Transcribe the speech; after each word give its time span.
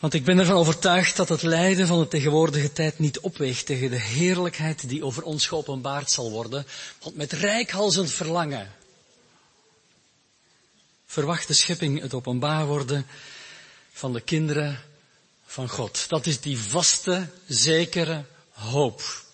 Want 0.00 0.14
ik 0.14 0.24
ben 0.24 0.38
ervan 0.38 0.56
overtuigd 0.56 1.16
dat 1.16 1.28
het 1.28 1.42
lijden 1.42 1.86
van 1.86 1.98
de 1.98 2.08
tegenwoordige 2.08 2.72
tijd 2.72 2.98
niet 2.98 3.20
opweegt 3.20 3.66
tegen 3.66 3.90
de 3.90 4.00
heerlijkheid 4.00 4.88
die 4.88 5.04
over 5.04 5.22
ons 5.22 5.46
geopenbaard 5.46 6.10
zal 6.10 6.30
worden. 6.30 6.66
Want 7.02 7.16
met 7.16 7.32
rijkhalsend 7.32 8.10
verlangen 8.10 8.72
verwacht 11.06 11.46
de 11.46 11.54
schepping 11.54 12.00
het 12.00 12.14
openbaar 12.14 12.66
worden 12.66 13.06
van 13.92 14.12
de 14.12 14.20
kinderen 14.20 14.80
van 15.46 15.68
God. 15.68 16.08
Dat 16.08 16.26
is 16.26 16.40
die 16.40 16.58
vaste, 16.58 17.28
zekere 17.46 18.24
hoop. 18.50 19.24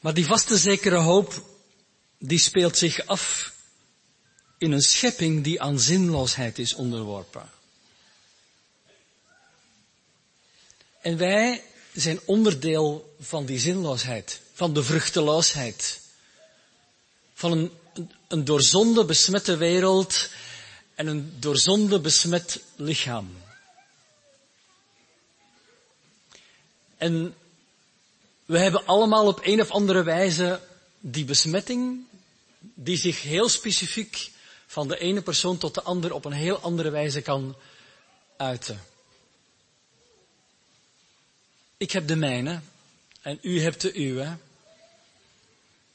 Maar 0.00 0.14
die 0.14 0.26
vaste, 0.26 0.58
zekere 0.58 0.96
hoop, 0.96 1.44
die 2.18 2.38
speelt 2.38 2.76
zich 2.76 3.06
af 3.06 3.52
in 4.60 4.72
een 4.72 4.82
schepping 4.82 5.44
die 5.44 5.60
aan 5.60 5.80
zinloosheid 5.80 6.58
is 6.58 6.74
onderworpen. 6.74 7.50
En 11.00 11.16
wij 11.16 11.62
zijn 11.92 12.20
onderdeel 12.24 13.16
van 13.20 13.46
die 13.46 13.58
zinloosheid, 13.58 14.40
van 14.52 14.74
de 14.74 14.82
vruchteloosheid, 14.82 16.00
van 17.34 17.52
een, 17.52 17.70
een 18.28 18.44
door 18.44 18.62
zonde 18.62 19.04
besmette 19.04 19.56
wereld 19.56 20.28
en 20.94 21.06
een 21.06 21.36
door 21.38 21.56
zonde 21.56 22.00
besmet 22.00 22.60
lichaam. 22.76 23.36
En 26.96 27.34
we 28.44 28.58
hebben 28.58 28.86
allemaal 28.86 29.26
op 29.26 29.40
een 29.42 29.60
of 29.60 29.70
andere 29.70 30.02
wijze 30.02 30.60
die 30.98 31.24
besmetting, 31.24 32.04
die 32.58 32.96
zich 32.96 33.22
heel 33.22 33.48
specifiek 33.48 34.30
van 34.70 34.88
de 34.88 34.98
ene 34.98 35.22
persoon 35.22 35.58
tot 35.58 35.74
de 35.74 35.82
andere 35.82 36.14
op 36.14 36.24
een 36.24 36.32
heel 36.32 36.58
andere 36.58 36.90
wijze 36.90 37.20
kan 37.20 37.56
uiten. 38.36 38.80
Ik 41.76 41.90
heb 41.90 42.06
de 42.06 42.16
mijne 42.16 42.60
en 43.22 43.38
u 43.42 43.60
hebt 43.60 43.80
de 43.80 43.98
uwe. 44.00 44.36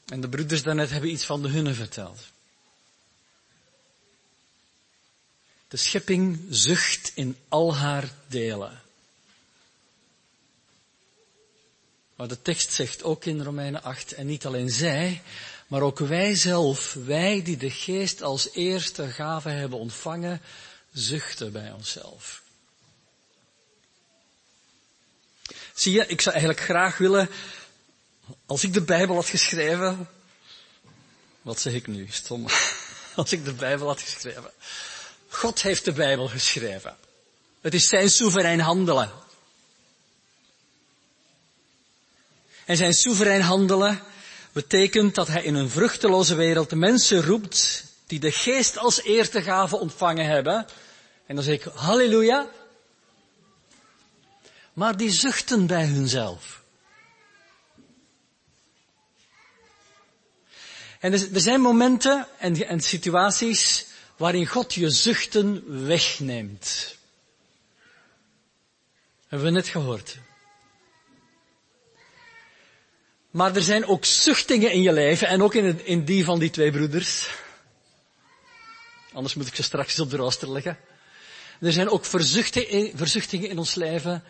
En 0.06 0.20
de 0.20 0.28
broeders 0.28 0.62
daarnet 0.62 0.90
hebben 0.90 1.10
iets 1.10 1.24
van 1.24 1.42
de 1.42 1.48
hunne 1.48 1.74
verteld. 1.74 2.20
De 5.68 5.76
schepping 5.76 6.46
zucht 6.50 7.12
in 7.14 7.36
al 7.48 7.76
haar 7.76 8.10
delen. 8.26 8.82
Maar 12.16 12.28
de 12.28 12.42
tekst 12.42 12.72
zegt 12.72 13.02
ook 13.02 13.24
in 13.24 13.42
Romeinen 13.42 13.82
8, 13.82 14.12
en 14.12 14.26
niet 14.26 14.46
alleen 14.46 14.70
zij, 14.70 15.22
maar 15.66 15.82
ook 15.82 15.98
wij 15.98 16.34
zelf, 16.34 16.94
wij 16.94 17.42
die 17.42 17.56
de 17.56 17.70
geest 17.70 18.22
als 18.22 18.50
eerste 18.52 19.08
gave 19.08 19.48
hebben 19.48 19.78
ontvangen, 19.78 20.40
zuchten 20.92 21.52
bij 21.52 21.72
onszelf. 21.72 22.42
Zie 25.74 25.92
je, 25.92 26.06
ik 26.06 26.20
zou 26.20 26.34
eigenlijk 26.34 26.64
graag 26.64 26.98
willen, 26.98 27.28
als 28.46 28.64
ik 28.64 28.72
de 28.72 28.82
Bijbel 28.82 29.14
had 29.14 29.28
geschreven, 29.28 30.08
wat 31.42 31.60
zeg 31.60 31.72
ik 31.72 31.86
nu, 31.86 32.06
stom, 32.10 32.46
als 33.14 33.32
ik 33.32 33.44
de 33.44 33.54
Bijbel 33.54 33.86
had 33.86 34.00
geschreven. 34.00 34.50
God 35.28 35.62
heeft 35.62 35.84
de 35.84 35.92
Bijbel 35.92 36.28
geschreven. 36.28 36.96
Het 37.60 37.74
is 37.74 37.86
zijn 37.86 38.10
soeverein 38.10 38.60
handelen. 38.60 39.10
En 42.64 42.76
zijn 42.76 42.94
soeverein 42.94 43.40
handelen 43.40 44.02
betekent 44.56 45.14
dat 45.14 45.28
hij 45.28 45.42
in 45.42 45.54
een 45.54 45.70
vruchteloze 45.70 46.34
wereld 46.34 46.74
mensen 46.74 47.22
roept 47.22 47.84
die 48.06 48.20
de 48.20 48.32
geest 48.32 48.78
als 48.78 49.02
eertegave 49.02 49.76
ontvangen 49.76 50.26
hebben. 50.26 50.66
En 51.26 51.34
dan 51.34 51.44
zeg 51.44 51.54
ik, 51.54 51.72
halleluja. 51.74 52.48
Maar 54.72 54.96
die 54.96 55.10
zuchten 55.10 55.66
bij 55.66 55.86
hunzelf. 55.86 56.62
En 61.00 61.12
er 61.12 61.40
zijn 61.40 61.60
momenten 61.60 62.26
en, 62.38 62.66
en 62.66 62.80
situaties 62.80 63.86
waarin 64.16 64.46
God 64.46 64.74
je 64.74 64.90
zuchten 64.90 65.86
wegneemt. 65.86 66.96
Hebben 69.28 69.46
we 69.46 69.54
net 69.54 69.68
gehoord. 69.68 70.16
Maar 73.36 73.56
er 73.56 73.62
zijn 73.62 73.86
ook 73.86 74.04
zuchtingen 74.04 74.72
in 74.72 74.82
je 74.82 74.92
leven 74.92 75.28
en 75.28 75.42
ook 75.42 75.54
in, 75.54 75.86
in 75.86 76.04
die 76.04 76.24
van 76.24 76.38
die 76.38 76.50
twee 76.50 76.70
broeders. 76.70 77.28
Anders 79.12 79.34
moet 79.34 79.46
ik 79.46 79.54
ze 79.54 79.62
straks 79.62 80.00
op 80.00 80.10
de 80.10 80.16
rooster 80.16 80.52
leggen. 80.52 80.78
Er 81.60 81.72
zijn 81.72 81.88
ook 81.88 82.04
verzuchtingen 82.04 83.48
in 83.48 83.58
ons 83.58 83.74
leven 83.74 84.24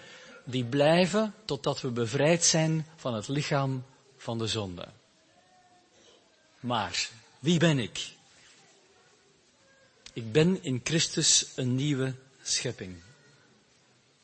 die 0.45 0.65
blijven 0.65 1.35
totdat 1.45 1.81
we 1.81 1.89
bevrijd 1.89 2.45
zijn 2.45 2.87
van 2.97 3.15
het 3.15 3.29
lichaam 3.29 3.85
van 4.17 4.39
de 4.39 4.47
zonde. 4.47 4.89
Maar, 6.61 7.09
wie 7.39 7.59
ben 7.59 7.79
ik? 7.79 8.09
Ik 10.13 10.33
ben 10.33 10.63
in 10.63 10.81
Christus 10.85 11.47
een 11.55 11.75
nieuwe 11.75 12.15
schepping. 12.43 12.97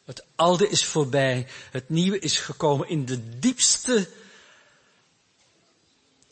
Het 0.04 0.24
oude 0.34 0.68
is 0.68 0.84
voorbij, 0.84 1.46
het 1.70 1.88
nieuwe 1.88 2.18
is 2.18 2.38
gekomen 2.38 2.88
in 2.88 3.04
de 3.04 3.38
diepste 3.38 4.08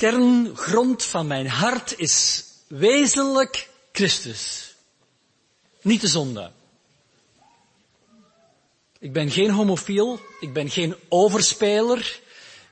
kerngrond 0.01 1.05
van 1.05 1.27
mijn 1.27 1.49
hart 1.49 1.99
is 1.99 2.45
wezenlijk 2.67 3.69
Christus. 3.93 4.75
Niet 5.83 6.01
de 6.01 6.09
zonde. 6.09 6.51
Ik 8.99 9.13
ben 9.13 9.31
geen 9.31 9.51
homofiel, 9.51 10.21
ik 10.41 10.53
ben 10.53 10.71
geen 10.71 10.95
overspeler, 11.09 12.21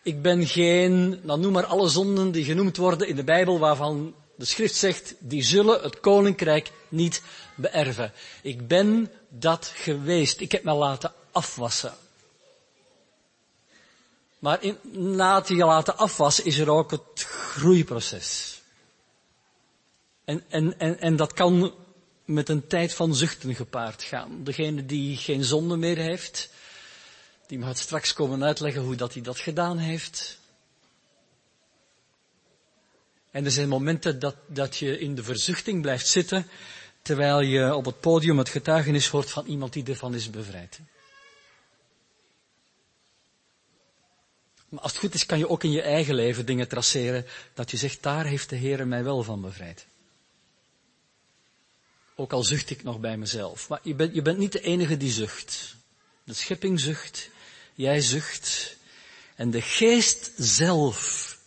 ik 0.03 0.23
ben 0.23 0.47
geen, 0.47 1.21
nou 1.23 1.41
noem 1.41 1.53
maar 1.53 1.67
alle 1.67 1.89
zonden 1.89 2.31
die 2.31 2.45
genoemd 2.45 2.77
worden 2.77 3.09
in 3.09 3.17
de 3.17 3.25
Bijbel 3.25 3.59
waarvan 3.59 4.15
de 4.37 4.45
schrift 4.45 4.75
zegt, 4.75 5.15
die 5.19 5.43
zullen 5.43 5.83
het 5.83 6.01
koninkrijk 6.01 6.71
niet 6.89 7.23
beërven. 7.55 8.13
Ik 8.43 8.69
ben 8.69 9.11
dat 9.29 9.73
geweest. 9.75 10.41
Ik 10.41 10.53
heb 10.53 10.65
me 10.65 10.73
laten 10.73 11.13
afwassen. 11.33 11.93
Maar 14.39 14.61
na 14.93 15.39
het 15.39 15.49
je 15.49 15.65
laten 15.65 15.97
afwassen 15.97 16.45
is 16.45 16.59
er 16.59 16.71
ook 16.71 16.91
het 16.91 17.25
groeiproces. 17.25 18.61
En, 20.25 20.45
en, 20.49 20.79
en, 20.79 21.01
en 21.01 21.17
dat 21.17 21.33
kan 21.33 21.75
met 22.25 22.49
een 22.49 22.67
tijd 22.67 22.95
van 22.95 23.15
zuchten 23.15 23.55
gepaard 23.55 24.03
gaan. 24.03 24.45
Degene 24.45 24.87
die 24.87 25.17
geen 25.17 25.45
zonde 25.45 25.77
meer 25.77 25.97
heeft, 25.97 26.51
die 27.47 27.59
mag 27.59 27.79
straks 27.79 28.13
komen 28.13 28.45
uitleggen 28.45 28.83
hoe 28.83 28.95
dat 28.95 29.13
hij 29.13 29.23
dat 29.23 29.39
gedaan 29.39 29.79
heeft. 29.79 30.39
En 33.31 33.45
er 33.45 33.51
zijn 33.51 33.69
momenten 33.69 34.19
dat, 34.19 34.37
dat 34.47 34.77
je 34.77 34.99
in 34.99 35.15
de 35.15 35.23
verzuchting 35.23 35.83
blijft 35.83 36.09
zitten, 36.09 36.47
terwijl 37.03 37.41
je 37.41 37.75
op 37.75 37.85
het 37.85 38.01
podium 38.01 38.39
het 38.39 38.49
getuigenis 38.49 39.09
hoort 39.09 39.31
van 39.31 39.47
iemand 39.47 39.73
die 39.73 39.85
ervan 39.85 40.15
is 40.15 40.31
bevrijd. 40.31 40.81
Maar 44.69 44.81
als 44.81 44.93
het 44.93 45.01
goed 45.01 45.15
is, 45.15 45.27
kan 45.27 45.39
je 45.39 45.49
ook 45.49 45.65
in 45.65 45.71
je 45.71 45.83
eigen 45.83 46.15
leven 46.15 46.47
dingen 46.47 46.69
traceren 46.69 47.27
dat 47.55 47.71
je 47.71 47.77
zegt, 47.77 48.03
daar 48.03 48.25
heeft 48.25 48.51
de 48.51 48.57
Heer 48.57 48.87
mij 48.87 49.05
wel 49.05 49.23
van 49.23 49.41
bevrijd. 49.41 49.87
Ook 52.15 52.33
al 52.33 52.45
zucht 52.45 52.71
ik 52.71 52.83
nog 52.83 53.01
bij 53.01 53.17
mezelf. 53.17 53.69
Maar 53.69 53.81
je 53.83 53.95
bent, 53.95 54.15
je 54.15 54.23
bent 54.23 54.39
niet 54.39 54.53
de 54.53 54.61
enige 54.61 54.97
die 54.97 55.13
zucht. 55.13 55.75
De 56.25 56.35
schepping 56.35 56.81
zucht, 56.81 57.31
jij 57.75 58.01
zucht. 58.01 58.77
En 59.35 59.51
de 59.51 59.63
geest 59.63 60.33
zelf 60.37 61.39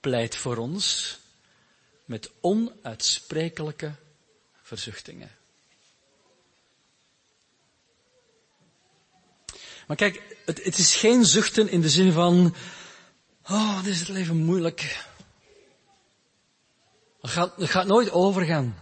pleit 0.00 0.36
voor 0.36 0.56
ons 0.56 1.18
met 2.04 2.30
onuitsprekelijke 2.40 3.94
verzuchtingen. 4.62 5.30
Maar 9.86 9.96
kijk, 9.96 10.22
het, 10.44 10.64
het, 10.64 10.78
is 10.78 10.94
geen 10.94 11.24
zuchten 11.24 11.68
in 11.68 11.80
de 11.80 11.90
zin 11.90 12.12
van, 12.12 12.54
oh, 13.48 13.82
dit 13.82 13.92
is 13.92 14.00
het 14.00 14.08
leven 14.08 14.36
moeilijk. 14.36 15.04
Het 17.20 17.30
gaat, 17.30 17.56
het 17.56 17.70
gaat 17.70 17.86
nooit 17.86 18.10
overgaan. 18.10 18.78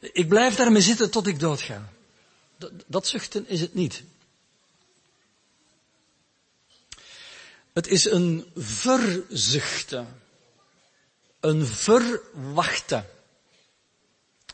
Ik 0.00 0.28
blijf 0.28 0.54
daarmee 0.56 0.82
zitten 0.82 1.10
tot 1.10 1.26
ik 1.26 1.40
doodga. 1.40 1.92
Dat, 2.58 2.72
dat 2.86 3.06
zuchten 3.06 3.48
is 3.48 3.60
het 3.60 3.74
niet. 3.74 4.02
Het 7.72 7.86
is 7.86 8.04
een 8.04 8.50
verzuchten. 8.56 10.22
Een 11.40 11.66
verwachten. 11.66 13.06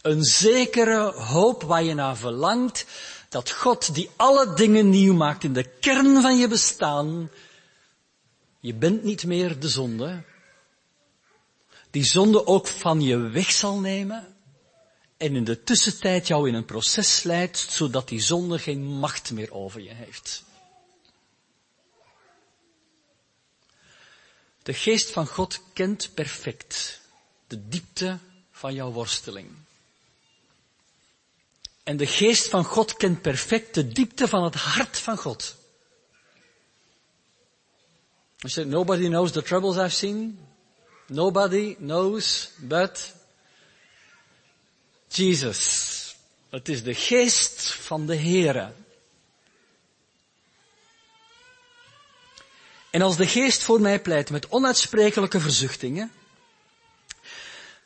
Een 0.02 0.24
zekere 0.24 1.12
hoop 1.12 1.62
waar 1.62 1.82
je 1.82 1.94
naar 1.94 2.16
verlangt 2.16 2.86
dat 3.34 3.50
God 3.50 3.94
die 3.94 4.10
alle 4.16 4.54
dingen 4.54 4.88
nieuw 4.90 5.14
maakt 5.14 5.44
in 5.44 5.52
de 5.52 5.64
kern 5.80 6.22
van 6.22 6.36
je 6.36 6.48
bestaan, 6.48 7.30
je 8.60 8.74
bent 8.74 9.02
niet 9.02 9.24
meer 9.24 9.60
de 9.60 9.68
zonde, 9.68 10.22
die 11.90 12.04
zonde 12.04 12.46
ook 12.46 12.66
van 12.66 13.00
je 13.00 13.18
weg 13.18 13.50
zal 13.50 13.78
nemen 13.80 14.36
en 15.16 15.36
in 15.36 15.44
de 15.44 15.62
tussentijd 15.62 16.26
jou 16.26 16.48
in 16.48 16.54
een 16.54 16.64
proces 16.64 17.22
leidt, 17.22 17.58
zodat 17.58 18.08
die 18.08 18.20
zonde 18.20 18.58
geen 18.58 18.82
macht 18.82 19.30
meer 19.30 19.52
over 19.52 19.80
je 19.80 19.94
heeft. 19.94 20.44
De 24.62 24.74
geest 24.74 25.10
van 25.10 25.26
God 25.26 25.60
kent 25.72 26.10
perfect 26.14 27.00
de 27.46 27.68
diepte 27.68 28.18
van 28.50 28.74
jouw 28.74 28.90
worsteling. 28.90 29.50
En 31.84 31.96
de 31.96 32.06
geest 32.06 32.48
van 32.48 32.64
God 32.64 32.96
kent 32.96 33.22
perfect 33.22 33.74
de 33.74 33.88
diepte 33.88 34.28
van 34.28 34.44
het 34.44 34.54
hart 34.54 34.98
van 34.98 35.16
God. 35.16 35.56
Said, 38.38 38.66
nobody 38.66 39.06
knows 39.06 39.32
the 39.32 39.42
troubles 39.42 39.76
I've 39.76 39.96
seen. 39.96 40.38
Nobody 41.06 41.74
knows 41.74 42.50
but 42.56 43.14
Jesus. 45.08 46.16
Het 46.50 46.68
is 46.68 46.82
de 46.82 46.94
geest 46.94 47.72
van 47.72 48.06
de 48.06 48.16
Heere. 48.16 48.72
En 52.90 53.02
als 53.02 53.16
de 53.16 53.26
geest 53.26 53.62
voor 53.62 53.80
mij 53.80 54.00
pleit 54.00 54.30
met 54.30 54.48
onuitsprekelijke 54.48 55.40
verzuchtingen, 55.40 56.12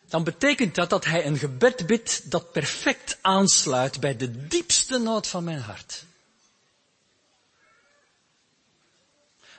dan 0.09 0.25
betekent 0.25 0.75
dat 0.75 0.91
dat 0.91 1.05
hij 1.05 1.27
een 1.27 1.39
gebed 1.39 1.87
bidt 1.87 2.31
dat 2.31 2.53
perfect 2.53 3.19
aansluit 3.21 4.01
bij 4.01 4.17
de 4.17 4.47
diepste 4.47 4.99
nood 4.99 5.27
van 5.27 5.45
mijn 5.45 5.61
hart. 5.61 6.05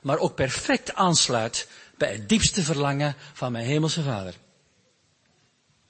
Maar 0.02 0.18
ook 0.18 0.36
perfect 0.36 0.94
aansluit 0.94 1.68
bij 1.98 2.12
het 2.12 2.30
diepste 2.30 2.64
verlangen 2.64 3.16
van 3.34 3.52
mijn 3.52 3.66
hemelse 3.66 4.04
vader. 4.04 4.34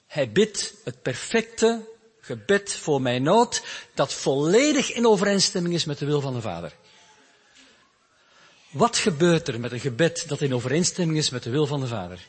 Hij 0.06 0.32
bidt 0.32 0.74
het 0.84 1.02
perfecte 1.02 1.88
gebed 2.20 2.72
voor 2.74 3.02
mijn 3.02 3.22
nood 3.22 3.62
dat 3.94 4.12
volledig 4.12 4.92
in 4.92 5.06
overeenstemming 5.06 5.74
is 5.74 5.84
met 5.84 5.98
de 5.98 6.06
wil 6.06 6.20
van 6.20 6.34
de 6.34 6.40
vader. 6.40 6.72
Wat 8.70 8.96
gebeurt 8.96 9.48
er 9.48 9.60
met 9.60 9.72
een 9.72 9.80
gebed 9.80 10.28
dat 10.28 10.40
in 10.40 10.54
overeenstemming 10.54 11.18
is 11.18 11.30
met 11.30 11.42
de 11.42 11.50
wil 11.50 11.66
van 11.66 11.80
de 11.80 11.86
vader? 11.86 12.26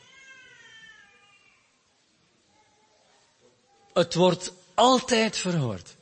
Het 3.92 4.14
wordt 4.14 4.52
altijd 4.74 5.36
verhoord. 5.36 5.96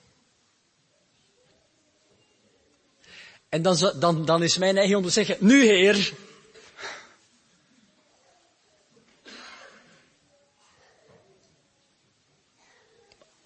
En 3.49 3.63
dan, 3.63 3.93
dan, 3.99 4.25
dan 4.25 4.43
is 4.43 4.59
mijn 4.59 4.77
eigen 4.77 4.97
om 4.97 5.03
te 5.03 5.11
zeggen, 5.11 5.37
nu 5.41 5.65
Heer. 5.65 6.13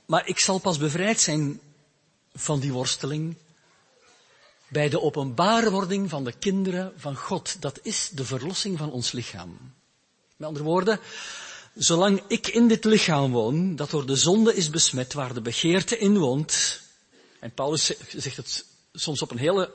Maar 0.06 0.26
ik 0.28 0.38
zal 0.38 0.58
pas 0.58 0.78
bevrijd 0.78 1.20
zijn 1.20 1.60
van 2.34 2.60
die 2.60 2.72
worsteling 2.72 3.36
bij 4.68 4.88
de 4.88 5.00
openbaarwording 5.00 6.10
van 6.10 6.24
de 6.24 6.32
kinderen 6.32 6.92
van 6.96 7.16
God. 7.16 7.62
Dat 7.62 7.78
is 7.82 8.10
de 8.12 8.24
verlossing 8.24 8.78
van 8.78 8.92
ons 8.92 9.12
lichaam. 9.12 9.74
Met 10.36 10.48
andere 10.48 10.64
woorden, 10.64 11.00
zolang 11.74 12.22
ik 12.28 12.46
in 12.46 12.68
dit 12.68 12.84
lichaam 12.84 13.32
woon, 13.32 13.76
dat 13.76 13.90
door 13.90 14.06
de 14.06 14.16
zonde 14.16 14.54
is 14.54 14.70
besmet, 14.70 15.12
waar 15.12 15.34
de 15.34 15.40
begeerte 15.40 15.98
in 15.98 16.18
woont, 16.18 16.80
en 17.40 17.50
Paulus 17.50 17.92
zegt 18.16 18.36
het 18.36 18.64
soms 18.92 19.22
op 19.22 19.30
een 19.30 19.38
hele 19.38 19.70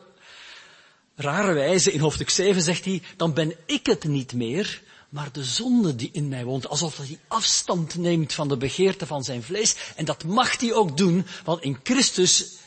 rare 1.16 1.54
wijze, 1.54 1.92
in 1.92 2.00
hoofdstuk 2.00 2.30
7 2.30 2.62
zegt 2.62 2.86
hij, 2.86 3.02
dan 3.18 3.34
ben 3.34 3.56
ik 3.66 3.86
het 3.86 4.04
niet 4.04 4.34
meer, 4.34 4.82
maar 5.10 5.32
de 5.32 5.44
zonde 5.44 5.96
die 5.96 6.10
in 6.12 6.28
mij 6.28 6.44
woont, 6.44 6.68
alsof 6.68 6.98
hij 6.98 7.20
afstand 7.28 7.96
neemt 7.96 8.34
van 8.34 8.48
de 8.48 8.58
begeerte 8.58 9.06
van 9.06 9.24
zijn 9.24 9.44
vlees, 9.44 9.76
en 9.96 10.06
dat 10.06 10.24
mag 10.24 10.60
hij 10.60 10.74
ook 10.74 10.98
doen, 10.98 11.26
want 11.44 11.62
in 11.62 11.80
Christus 11.84 12.58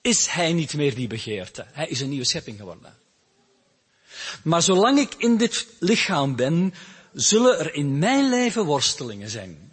is 0.00 0.26
hij 0.26 0.52
niet 0.52 0.74
meer 0.74 0.94
die 0.94 1.06
begeerte. 1.06 1.66
Hij 1.72 1.86
is 1.86 2.00
een 2.00 2.08
nieuwe 2.08 2.24
schepping 2.24 2.58
geworden. 2.58 2.96
Maar 4.42 4.62
zolang 4.62 4.98
ik 4.98 5.14
in 5.18 5.36
dit 5.36 5.66
lichaam 5.78 6.36
ben, 6.36 6.74
zullen 7.14 7.58
er 7.58 7.74
in 7.74 7.98
mijn 7.98 8.28
leven 8.28 8.64
worstelingen 8.64 9.30
zijn. 9.30 9.72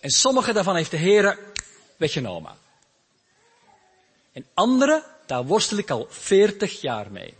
En 0.00 0.10
sommige 0.10 0.52
daarvan 0.52 0.76
heeft 0.76 0.90
de 0.90 0.96
Heer 0.96 1.38
weggenomen. 1.96 2.56
En 4.32 4.46
andere, 4.54 5.04
daar 5.26 5.44
worstel 5.44 5.78
ik 5.78 5.90
al 5.90 6.06
40 6.10 6.80
jaar 6.80 7.10
mee. 7.10 7.34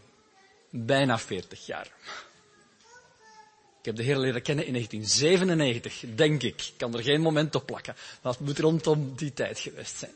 Bijna 0.71 1.19
40 1.19 1.67
jaar. 1.67 1.93
Ik 3.79 3.91
heb 3.91 3.97
de 3.97 4.03
Heer 4.03 4.19
leren 4.19 4.43
kennen 4.43 4.67
in 4.67 4.73
1997, 4.73 6.15
denk 6.15 6.43
ik. 6.43 6.61
Ik 6.61 6.73
kan 6.77 6.95
er 6.95 7.03
geen 7.03 7.21
moment 7.21 7.55
op 7.55 7.67
plakken. 7.67 7.97
Het 8.23 8.41
moet 8.41 8.59
rondom 8.59 9.13
die 9.17 9.33
tijd 9.33 9.59
geweest 9.59 9.99
zijn. 9.99 10.13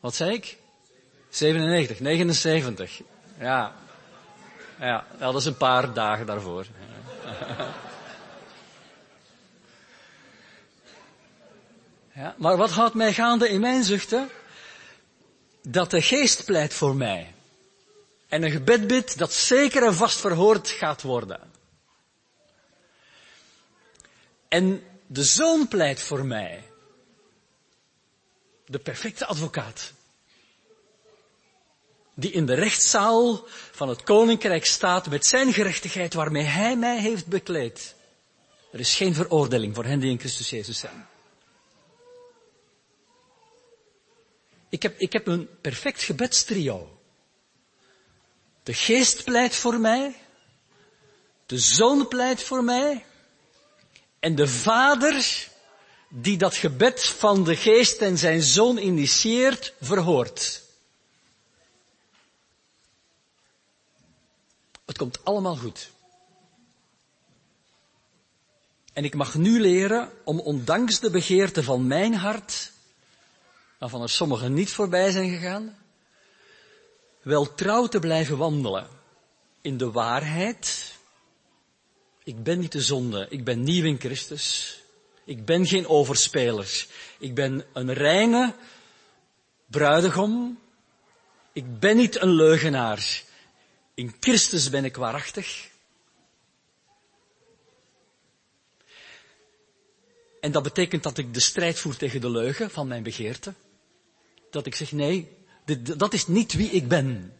Wat 0.00 0.14
zei 0.14 0.34
ik? 0.34 0.56
97, 1.28 2.00
79. 2.00 3.00
Ja, 3.38 3.81
ja, 4.86 5.06
dat 5.18 5.34
is 5.34 5.44
een 5.44 5.56
paar 5.56 5.92
dagen 5.92 6.26
daarvoor. 6.26 6.66
Ja, 12.14 12.34
maar 12.38 12.56
wat 12.56 12.70
houdt 12.70 12.94
mij 12.94 13.12
gaande 13.12 13.48
in 13.48 13.60
mijn 13.60 13.84
zuchten? 13.84 14.28
Dat 15.62 15.90
de 15.90 16.02
geest 16.02 16.44
pleit 16.44 16.74
voor 16.74 16.96
mij. 16.96 17.34
En 18.28 18.42
een 18.42 18.50
gebed 18.50 18.86
bidt 18.86 19.18
dat 19.18 19.32
zeker 19.32 19.82
en 19.82 19.94
vast 19.94 20.18
verhoord 20.18 20.68
gaat 20.68 21.02
worden. 21.02 21.40
En 24.48 24.84
de 25.06 25.24
zoon 25.24 25.68
pleit 25.68 26.02
voor 26.02 26.24
mij. 26.24 26.70
De 28.66 28.78
perfecte 28.78 29.26
advocaat 29.26 29.92
die 32.14 32.30
in 32.30 32.46
de 32.46 32.54
rechtszaal 32.54 33.44
van 33.70 33.88
het 33.88 34.02
koninkrijk 34.02 34.66
staat 34.66 35.08
met 35.08 35.26
zijn 35.26 35.52
gerechtigheid 35.52 36.14
waarmee 36.14 36.44
hij 36.44 36.76
mij 36.76 37.00
heeft 37.00 37.26
bekleed. 37.26 37.94
Er 38.72 38.80
is 38.80 38.94
geen 38.94 39.14
veroordeling 39.14 39.74
voor 39.74 39.84
hen 39.84 40.00
die 40.00 40.10
in 40.10 40.18
Christus 40.18 40.50
Jezus 40.50 40.78
zijn. 40.78 41.06
Ik 44.68 44.82
heb, 44.82 44.98
ik 44.98 45.12
heb 45.12 45.26
een 45.26 45.48
perfect 45.60 46.02
gebedstrio. 46.02 46.98
De 48.62 48.74
geest 48.74 49.24
pleit 49.24 49.54
voor 49.54 49.80
mij. 49.80 50.14
De 51.46 51.58
zoon 51.58 52.08
pleit 52.08 52.42
voor 52.42 52.64
mij. 52.64 53.04
En 54.20 54.34
de 54.34 54.48
vader, 54.48 55.48
die 56.08 56.36
dat 56.36 56.56
gebed 56.56 57.04
van 57.04 57.44
de 57.44 57.56
geest 57.56 58.00
en 58.00 58.18
zijn 58.18 58.42
zoon 58.42 58.78
initieert, 58.78 59.74
verhoort. 59.80 60.62
Het 64.92 65.00
komt 65.00 65.24
allemaal 65.24 65.56
goed. 65.56 65.90
En 68.92 69.04
ik 69.04 69.14
mag 69.14 69.34
nu 69.34 69.60
leren 69.60 70.10
om 70.24 70.40
ondanks 70.40 71.00
de 71.00 71.10
begeerte 71.10 71.62
van 71.62 71.86
mijn 71.86 72.14
hart, 72.14 72.72
waarvan 73.78 74.02
er 74.02 74.08
sommigen 74.08 74.54
niet 74.54 74.70
voorbij 74.70 75.10
zijn 75.10 75.30
gegaan, 75.30 75.76
wel 77.22 77.54
trouw 77.54 77.86
te 77.86 77.98
blijven 77.98 78.36
wandelen 78.36 78.88
in 79.60 79.76
de 79.76 79.90
waarheid. 79.90 80.94
Ik 82.24 82.42
ben 82.42 82.58
niet 82.58 82.72
de 82.72 82.82
zonde, 82.82 83.26
ik 83.30 83.44
ben 83.44 83.62
nieuw 83.62 83.84
in 83.84 84.00
Christus. 84.00 84.76
Ik 85.24 85.44
ben 85.44 85.66
geen 85.66 85.86
overspeler. 85.86 86.86
Ik 87.18 87.34
ben 87.34 87.64
een 87.72 87.92
reine 87.92 88.54
bruidegom. 89.66 90.58
Ik 91.52 91.78
ben 91.78 91.96
niet 91.96 92.20
een 92.20 92.32
leugenaar. 92.32 93.30
In 93.94 94.14
Christus 94.20 94.70
ben 94.70 94.84
ik 94.84 94.96
waarachtig. 94.96 95.70
En 100.40 100.52
dat 100.52 100.62
betekent 100.62 101.02
dat 101.02 101.18
ik 101.18 101.34
de 101.34 101.40
strijd 101.40 101.78
voer 101.78 101.96
tegen 101.96 102.20
de 102.20 102.30
leugen 102.30 102.70
van 102.70 102.88
mijn 102.88 103.02
begeerte. 103.02 103.54
Dat 104.50 104.66
ik 104.66 104.74
zeg, 104.74 104.92
nee, 104.92 105.28
dit, 105.64 105.98
dat 105.98 106.12
is 106.12 106.26
niet 106.26 106.52
wie 106.52 106.70
ik 106.70 106.88
ben. 106.88 107.36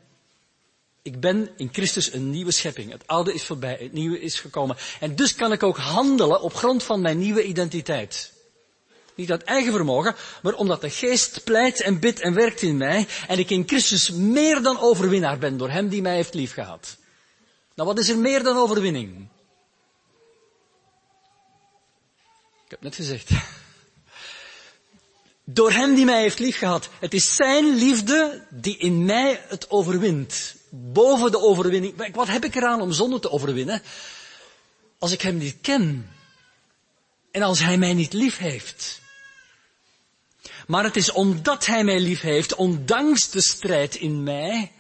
Ik 1.02 1.20
ben 1.20 1.50
in 1.56 1.68
Christus 1.72 2.12
een 2.12 2.30
nieuwe 2.30 2.52
schepping. 2.52 2.90
Het 2.92 3.06
oude 3.06 3.34
is 3.34 3.44
voorbij, 3.44 3.76
het 3.80 3.92
nieuwe 3.92 4.20
is 4.20 4.40
gekomen. 4.40 4.76
En 5.00 5.16
dus 5.16 5.34
kan 5.34 5.52
ik 5.52 5.62
ook 5.62 5.76
handelen 5.76 6.42
op 6.42 6.54
grond 6.54 6.82
van 6.82 7.00
mijn 7.00 7.18
nieuwe 7.18 7.44
identiteit. 7.44 8.32
Niet 9.14 9.30
uit 9.30 9.44
eigen 9.44 9.72
vermogen, 9.72 10.14
maar 10.42 10.54
omdat 10.54 10.80
de 10.80 10.90
geest 10.90 11.44
pleit 11.44 11.80
en 11.80 11.98
bidt 11.98 12.20
en 12.20 12.34
werkt 12.34 12.62
in 12.62 12.76
mij 12.76 13.06
en 13.28 13.38
ik 13.38 13.50
in 13.50 13.66
Christus 13.66 14.10
meer 14.10 14.62
dan 14.62 14.78
overwinnaar 14.78 15.38
ben 15.38 15.56
door 15.56 15.70
hem 15.70 15.88
die 15.88 16.02
mij 16.02 16.14
heeft 16.14 16.34
liefgehad. 16.34 16.96
Nou, 17.74 17.88
wat 17.88 17.98
is 17.98 18.08
er 18.08 18.18
meer 18.18 18.42
dan 18.42 18.56
overwinning? 18.56 19.28
Ik 22.64 22.70
heb 22.70 22.82
net 22.82 22.94
gezegd. 22.94 23.30
Door 25.44 25.72
hem 25.72 25.94
die 25.94 26.04
mij 26.04 26.20
heeft 26.20 26.38
liefgehad. 26.38 26.88
Het 27.00 27.14
is 27.14 27.34
zijn 27.34 27.74
liefde 27.74 28.46
die 28.50 28.78
in 28.78 29.04
mij 29.04 29.44
het 29.48 29.70
overwint. 29.70 30.54
Boven 30.68 31.30
de 31.30 31.38
overwinning. 31.38 32.14
Wat 32.14 32.28
heb 32.28 32.44
ik 32.44 32.54
eraan 32.54 32.80
om 32.80 32.92
zonde 32.92 33.18
te 33.18 33.30
overwinnen? 33.30 33.82
Als 34.98 35.12
ik 35.12 35.22
hem 35.22 35.36
niet 35.36 35.56
ken. 35.60 36.10
En 37.30 37.42
als 37.42 37.58
hij 37.58 37.78
mij 37.78 37.94
niet 37.94 38.12
lief 38.12 38.38
heeft. 38.38 39.01
Maar 40.72 40.84
het 40.84 40.96
is 40.96 41.10
omdat 41.10 41.66
hij 41.66 41.84
mij 41.84 42.00
lief 42.00 42.20
heeft, 42.20 42.54
ondanks 42.54 43.30
de 43.30 43.40
strijd 43.40 43.94
in 43.94 44.22
mij, 44.22 44.72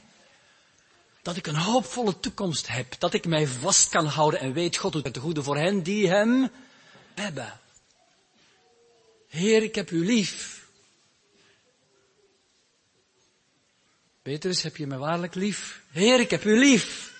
dat 1.22 1.36
ik 1.36 1.46
een 1.46 1.56
hoopvolle 1.56 2.20
toekomst 2.20 2.68
heb. 2.68 2.94
Dat 2.98 3.14
ik 3.14 3.26
mij 3.26 3.46
vast 3.46 3.88
kan 3.88 4.06
houden 4.06 4.40
en 4.40 4.52
weet, 4.52 4.76
God 4.76 4.92
doet 4.92 5.04
het 5.04 5.18
goede 5.18 5.42
voor 5.42 5.56
hen 5.56 5.82
die 5.82 6.08
hem 6.08 6.50
hebben. 7.14 7.60
Heer, 9.28 9.62
ik 9.62 9.74
heb 9.74 9.90
u 9.90 10.04
lief. 10.04 10.66
Petrus, 14.22 14.62
heb 14.62 14.76
je 14.76 14.86
me 14.86 14.96
waarlijk 14.96 15.34
lief? 15.34 15.82
Heer, 15.90 16.20
ik 16.20 16.30
heb 16.30 16.44
u 16.44 16.58
lief. 16.58 17.12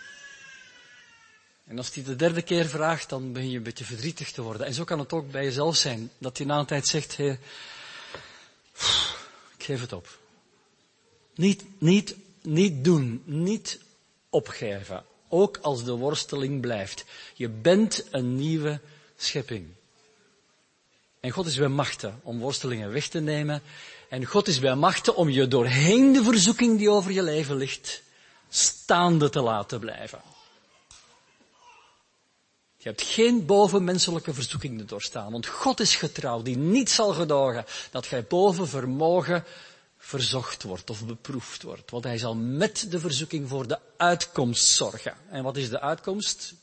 En 1.66 1.78
als 1.78 1.94
hij 1.94 2.04
de 2.04 2.16
derde 2.16 2.42
keer 2.42 2.66
vraagt, 2.66 3.08
dan 3.08 3.32
begin 3.32 3.50
je 3.50 3.56
een 3.56 3.62
beetje 3.62 3.84
verdrietig 3.84 4.30
te 4.30 4.42
worden. 4.42 4.66
En 4.66 4.74
zo 4.74 4.84
kan 4.84 4.98
het 4.98 5.12
ook 5.12 5.30
bij 5.30 5.44
jezelf 5.44 5.76
zijn, 5.76 6.10
dat 6.18 6.38
je 6.38 6.46
na 6.46 6.58
een 6.58 6.66
tijd 6.66 6.86
zegt, 6.86 7.16
Heer, 7.16 7.38
geef 9.62 9.80
het 9.80 9.92
op. 9.92 10.18
Niet, 11.34 11.64
niet, 11.78 12.16
niet 12.42 12.84
doen, 12.84 13.22
niet 13.24 13.80
opgeven. 14.30 15.04
Ook 15.28 15.58
als 15.62 15.84
de 15.84 15.92
worsteling 15.92 16.60
blijft. 16.60 17.04
Je 17.34 17.48
bent 17.48 18.04
een 18.10 18.36
nieuwe 18.36 18.80
schepping. 19.16 19.66
En 21.20 21.30
God 21.30 21.46
is 21.46 21.56
bij 21.56 21.68
machten 21.68 22.20
om 22.22 22.38
worstelingen 22.38 22.92
weg 22.92 23.08
te 23.08 23.20
nemen. 23.20 23.62
En 24.08 24.24
God 24.24 24.48
is 24.48 24.58
bij 24.58 24.74
machten 24.74 25.16
om 25.16 25.28
je 25.28 25.48
doorheen 25.48 26.12
de 26.12 26.22
verzoeking 26.22 26.78
die 26.78 26.90
over 26.90 27.12
je 27.12 27.22
leven 27.22 27.56
ligt, 27.56 28.02
staande 28.48 29.30
te 29.30 29.40
laten 29.40 29.80
blijven. 29.80 30.20
Je 32.82 32.88
hebt 32.88 33.02
geen 33.02 33.46
bovenmenselijke 33.46 34.34
verzoeking 34.34 34.78
te 34.78 34.84
doorstaan, 34.84 35.32
want 35.32 35.46
God 35.46 35.80
is 35.80 35.96
getrouw, 35.96 36.42
die 36.42 36.56
niet 36.56 36.90
zal 36.90 37.12
gedogen 37.12 37.64
dat 37.90 38.06
gij 38.06 38.24
boven 38.24 38.68
vermogen 38.68 39.44
verzocht 39.98 40.62
wordt 40.62 40.90
of 40.90 41.06
beproefd 41.06 41.62
wordt. 41.62 41.90
Want 41.90 42.04
hij 42.04 42.18
zal 42.18 42.34
met 42.34 42.90
de 42.90 43.00
verzoeking 43.00 43.48
voor 43.48 43.66
de 43.66 43.78
uitkomst 43.96 44.66
zorgen. 44.66 45.16
En 45.30 45.42
wat 45.42 45.56
is 45.56 45.68
de 45.68 45.80
uitkomst? 45.80 46.54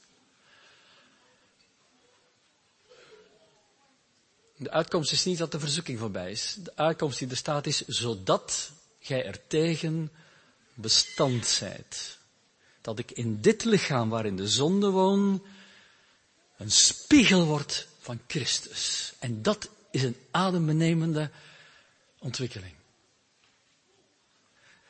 De 4.56 4.72
uitkomst 4.72 5.12
is 5.12 5.26
niet 5.26 5.38
dat 5.38 5.52
de 5.52 5.60
verzoeking 5.60 6.00
voorbij 6.00 6.32
is. 6.32 6.56
De 6.64 6.76
uitkomst 6.76 7.20
die 7.20 7.30
er 7.30 7.38
staat 7.38 7.66
is, 7.66 7.88
zodat 7.88 8.72
gij 9.00 9.26
er 9.26 9.48
tegen 9.48 10.12
bestand 10.74 11.48
zijt. 11.48 12.18
Dat 12.82 13.00
ik 13.00 13.12
in 13.12 13.42
dit 13.42 13.64
lichaam 13.64 14.10
waarin 14.10 14.36
de 14.36 14.48
zonde 14.48 14.90
woont, 14.90 15.42
een 16.60 16.72
spiegel 16.72 17.46
wordt 17.46 17.88
van 18.00 18.20
Christus. 18.28 19.14
En 19.20 19.42
dat 19.42 19.70
is 19.92 20.04
een 20.04 20.18
adembenemende 20.32 21.30
ontwikkeling. 22.18 22.74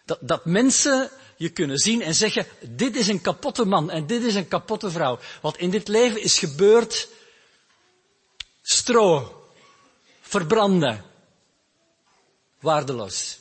Dat, 0.06 0.18
dat 0.22 0.46
mensen 0.46 1.10
je 1.38 1.50
kunnen 1.50 1.78
zien 1.78 2.02
en 2.02 2.16
zeggen, 2.16 2.46
dit 2.62 2.96
is 2.96 3.08
een 3.08 3.22
kapotte 3.22 3.66
man 3.66 3.90
en 3.90 4.08
dit 4.08 4.24
is 4.24 4.36
een 4.36 4.48
kapotte 4.48 4.92
vrouw. 4.92 5.20
Wat 5.42 5.58
in 5.58 5.70
dit 5.70 5.88
leven 5.88 6.22
is 6.22 6.40
gebeurd, 6.40 7.08
stro, 8.62 9.44
verbranden, 10.22 11.06
waardeloos. 12.60 13.40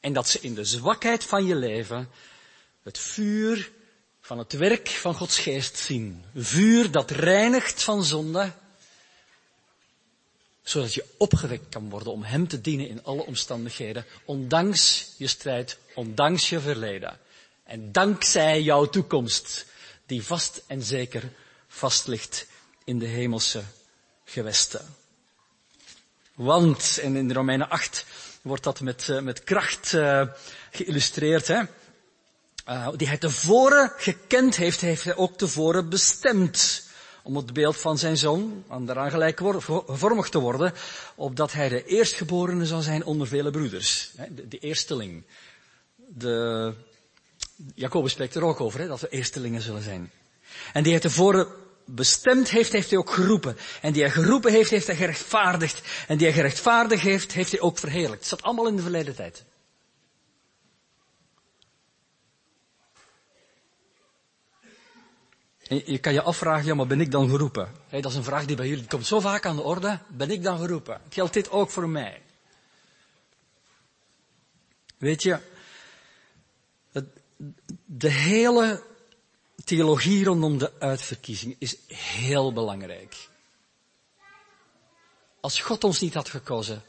En 0.00 0.12
dat 0.12 0.28
ze 0.28 0.40
in 0.40 0.54
de 0.54 0.64
zwakheid 0.64 1.24
van 1.24 1.46
je 1.46 1.54
leven 1.54 2.10
het 2.82 2.98
vuur 2.98 3.72
van 4.22 4.38
het 4.38 4.52
werk 4.52 4.88
van 4.88 5.14
Gods 5.14 5.38
geest 5.38 5.76
zien. 5.76 6.24
Vuur 6.34 6.90
dat 6.90 7.10
reinigt 7.10 7.82
van 7.82 8.04
zonde, 8.04 8.52
zodat 10.62 10.94
je 10.94 11.04
opgewekt 11.16 11.68
kan 11.68 11.90
worden 11.90 12.12
om 12.12 12.22
Hem 12.22 12.48
te 12.48 12.60
dienen 12.60 12.88
in 12.88 13.04
alle 13.04 13.26
omstandigheden, 13.26 14.04
ondanks 14.24 15.12
je 15.16 15.26
strijd, 15.26 15.78
ondanks 15.94 16.48
je 16.48 16.60
verleden. 16.60 17.18
En 17.64 17.92
dankzij 17.92 18.62
jouw 18.62 18.84
toekomst, 18.84 19.66
die 20.06 20.22
vast 20.22 20.62
en 20.66 20.82
zeker 20.82 21.32
vast 21.68 22.06
ligt 22.06 22.46
in 22.84 22.98
de 22.98 23.06
hemelse 23.06 23.62
gewesten. 24.24 24.94
Want, 26.34 26.98
en 27.02 27.16
in 27.16 27.28
de 27.28 27.34
Romeinen 27.34 27.68
8 27.68 28.04
wordt 28.42 28.62
dat 28.62 28.80
met, 28.80 29.08
eh, 29.08 29.20
met 29.20 29.44
kracht 29.44 29.92
uh, 29.92 30.26
geïllustreerd, 30.70 31.46
hè. 31.46 31.62
Uh, 32.68 32.88
die 32.96 33.08
hij 33.08 33.18
tevoren 33.18 33.92
gekend 33.96 34.56
heeft, 34.56 34.80
heeft 34.80 35.04
hij 35.04 35.16
ook 35.16 35.36
tevoren 35.36 35.88
bestemd. 35.88 36.90
Om 37.22 37.36
het 37.36 37.52
beeld 37.52 37.76
van 37.76 37.98
zijn 37.98 38.16
zoon, 38.16 38.64
aan 38.68 38.86
daaraan 38.86 39.10
gelijk 39.10 39.36
te 40.30 40.38
worden, 40.38 40.72
opdat 41.14 41.52
hij 41.52 41.68
de 41.68 41.84
eerstgeborene 41.84 42.66
zou 42.66 42.82
zijn 42.82 43.04
onder 43.04 43.26
vele 43.26 43.50
broeders. 43.50 44.10
De, 44.30 44.48
de 44.48 44.58
eersteling. 44.58 45.24
De, 45.96 46.74
Jacobus 47.74 48.12
spreekt 48.12 48.34
er 48.34 48.44
ook 48.44 48.60
over, 48.60 48.80
hè, 48.80 48.86
dat 48.86 49.00
we 49.00 49.08
eerstelingen 49.08 49.62
zullen 49.62 49.82
zijn. 49.82 50.10
En 50.72 50.82
die 50.82 50.92
hij 50.92 51.00
tevoren 51.00 51.46
bestemd 51.86 52.50
heeft, 52.50 52.72
heeft 52.72 52.90
hij 52.90 52.98
ook 52.98 53.10
geroepen. 53.10 53.56
En 53.80 53.92
die 53.92 54.02
hij 54.02 54.10
geroepen 54.10 54.52
heeft, 54.52 54.70
heeft 54.70 54.86
hij 54.86 54.96
gerechtvaardigd. 54.96 55.80
En 56.08 56.16
die 56.16 56.26
hij 56.26 56.36
gerechtvaardigd 56.36 57.02
heeft, 57.02 57.32
heeft 57.32 57.50
hij 57.50 57.60
ook 57.60 57.78
verheerlijkt. 57.78 58.16
Het 58.16 58.26
staat 58.26 58.42
allemaal 58.42 58.68
in 58.68 58.76
de 58.76 58.82
verleden 58.82 59.14
tijd. 59.14 59.44
En 65.72 65.82
je 65.86 65.98
kan 65.98 66.12
je 66.12 66.22
afvragen, 66.22 66.66
ja, 66.66 66.74
maar 66.74 66.86
ben 66.86 67.00
ik 67.00 67.10
dan 67.10 67.28
geroepen? 67.28 67.72
dat 67.90 68.04
is 68.04 68.14
een 68.14 68.24
vraag 68.24 68.44
die 68.44 68.56
bij 68.56 68.68
jullie 68.68 68.86
komt 68.86 69.06
zo 69.06 69.20
vaak 69.20 69.46
aan 69.46 69.56
de 69.56 69.62
orde. 69.62 69.98
Ben 70.08 70.30
ik 70.30 70.42
dan 70.42 70.58
geroepen? 70.58 71.00
Geldt 71.08 71.32
dit 71.32 71.50
ook 71.50 71.70
voor 71.70 71.88
mij? 71.88 72.22
Weet 74.98 75.22
je, 75.22 75.38
de 77.84 78.10
hele 78.10 78.82
theologie 79.64 80.24
rondom 80.24 80.58
de 80.58 80.72
uitverkiezing 80.78 81.56
is 81.58 81.76
heel 81.86 82.52
belangrijk. 82.52 83.28
Als 85.40 85.60
God 85.60 85.84
ons 85.84 86.00
niet 86.00 86.14
had 86.14 86.28
gekozen, 86.28 86.82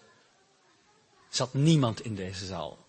zat 1.29 1.53
niemand 1.53 2.01
in 2.01 2.15
deze 2.15 2.45
zaal. 2.45 2.85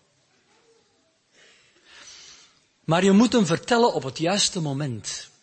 Maar 2.83 3.03
je 3.03 3.11
moet 3.11 3.33
hem 3.33 3.45
vertellen 3.45 3.93
op 3.93 4.03
het 4.03 4.17
juiste 4.17 4.61
moment. 4.61 5.33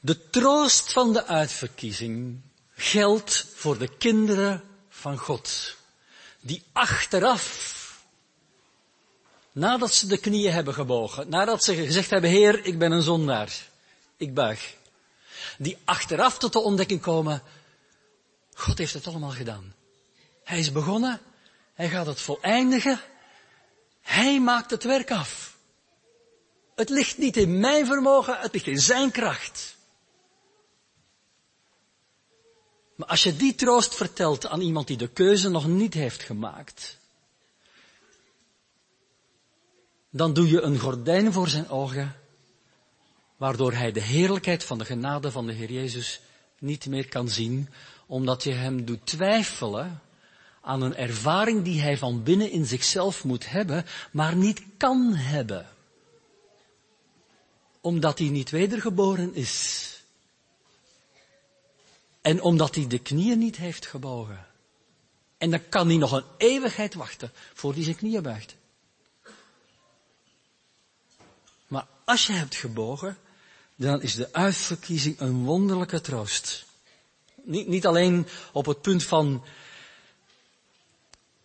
De 0.00 0.30
troost 0.30 0.92
van 0.92 1.12
de 1.12 1.26
uitverkiezing 1.26 2.40
geldt 2.74 3.46
voor 3.54 3.78
de 3.78 3.96
kinderen 3.96 4.64
van 4.88 5.18
God, 5.18 5.74
die 6.40 6.62
achteraf 6.72 7.76
Nadat 9.58 9.94
ze 9.94 10.06
de 10.06 10.18
knieën 10.18 10.52
hebben 10.52 10.74
gebogen, 10.74 11.28
nadat 11.28 11.64
ze 11.64 11.74
gezegd 11.74 12.10
hebben, 12.10 12.30
Heer, 12.30 12.64
ik 12.64 12.78
ben 12.78 12.92
een 12.92 13.02
zondaar, 13.02 13.52
ik 14.16 14.34
buig. 14.34 14.74
Die 15.58 15.78
achteraf 15.84 16.38
tot 16.38 16.52
de 16.52 16.58
ontdekking 16.58 17.00
komen, 17.00 17.42
God 18.54 18.78
heeft 18.78 18.94
het 18.94 19.06
allemaal 19.06 19.30
gedaan. 19.30 19.74
Hij 20.44 20.58
is 20.58 20.72
begonnen, 20.72 21.20
hij 21.74 21.88
gaat 21.88 22.06
het 22.06 22.20
voleindigen, 22.20 23.00
hij 24.02 24.40
maakt 24.40 24.70
het 24.70 24.84
werk 24.84 25.10
af. 25.10 25.56
Het 26.74 26.88
ligt 26.88 27.18
niet 27.18 27.36
in 27.36 27.60
mijn 27.60 27.86
vermogen, 27.86 28.38
het 28.38 28.52
ligt 28.52 28.66
in 28.66 28.80
zijn 28.80 29.10
kracht. 29.10 29.76
Maar 32.98 33.08
als 33.08 33.22
je 33.22 33.36
die 33.36 33.54
troost 33.54 33.94
vertelt 33.94 34.46
aan 34.46 34.60
iemand 34.60 34.86
die 34.86 34.96
de 34.96 35.08
keuze 35.08 35.48
nog 35.48 35.66
niet 35.66 35.94
heeft 35.94 36.22
gemaakt, 36.22 36.98
dan 40.10 40.32
doe 40.32 40.48
je 40.48 40.60
een 40.60 40.78
gordijn 40.78 41.32
voor 41.32 41.48
zijn 41.48 41.68
ogen, 41.68 42.16
waardoor 43.36 43.72
hij 43.72 43.92
de 43.92 44.00
heerlijkheid 44.00 44.64
van 44.64 44.78
de 44.78 44.84
genade 44.84 45.30
van 45.30 45.46
de 45.46 45.52
Heer 45.52 45.72
Jezus 45.72 46.20
niet 46.58 46.86
meer 46.86 47.08
kan 47.08 47.28
zien, 47.28 47.68
omdat 48.06 48.42
je 48.42 48.52
hem 48.52 48.84
doet 48.84 49.06
twijfelen 49.06 50.02
aan 50.60 50.82
een 50.82 50.96
ervaring 50.96 51.64
die 51.64 51.80
hij 51.80 51.98
van 51.98 52.22
binnen 52.22 52.50
in 52.50 52.66
zichzelf 52.66 53.24
moet 53.24 53.50
hebben, 53.50 53.86
maar 54.10 54.36
niet 54.36 54.62
kan 54.76 55.14
hebben. 55.14 55.66
Omdat 57.80 58.18
hij 58.18 58.28
niet 58.28 58.50
wedergeboren 58.50 59.34
is. 59.34 59.96
En 62.20 62.42
omdat 62.42 62.74
hij 62.74 62.86
de 62.86 62.98
knieën 62.98 63.38
niet 63.38 63.56
heeft 63.56 63.86
gebogen. 63.86 64.46
En 65.38 65.50
dan 65.50 65.68
kan 65.68 65.88
hij 65.88 65.96
nog 65.96 66.12
een 66.12 66.24
eeuwigheid 66.36 66.94
wachten 66.94 67.32
voor 67.54 67.74
hij 67.74 67.82
zijn 67.82 67.96
knieën 67.96 68.22
buigt. 68.22 68.56
Maar 71.66 71.86
als 72.04 72.26
je 72.26 72.32
hebt 72.32 72.54
gebogen, 72.54 73.18
dan 73.76 74.02
is 74.02 74.14
de 74.14 74.32
uitverkiezing 74.32 75.20
een 75.20 75.44
wonderlijke 75.44 76.00
troost. 76.00 76.64
Niet, 77.42 77.66
niet 77.66 77.86
alleen 77.86 78.26
op 78.52 78.66
het 78.66 78.80
punt 78.80 79.04
van 79.04 79.44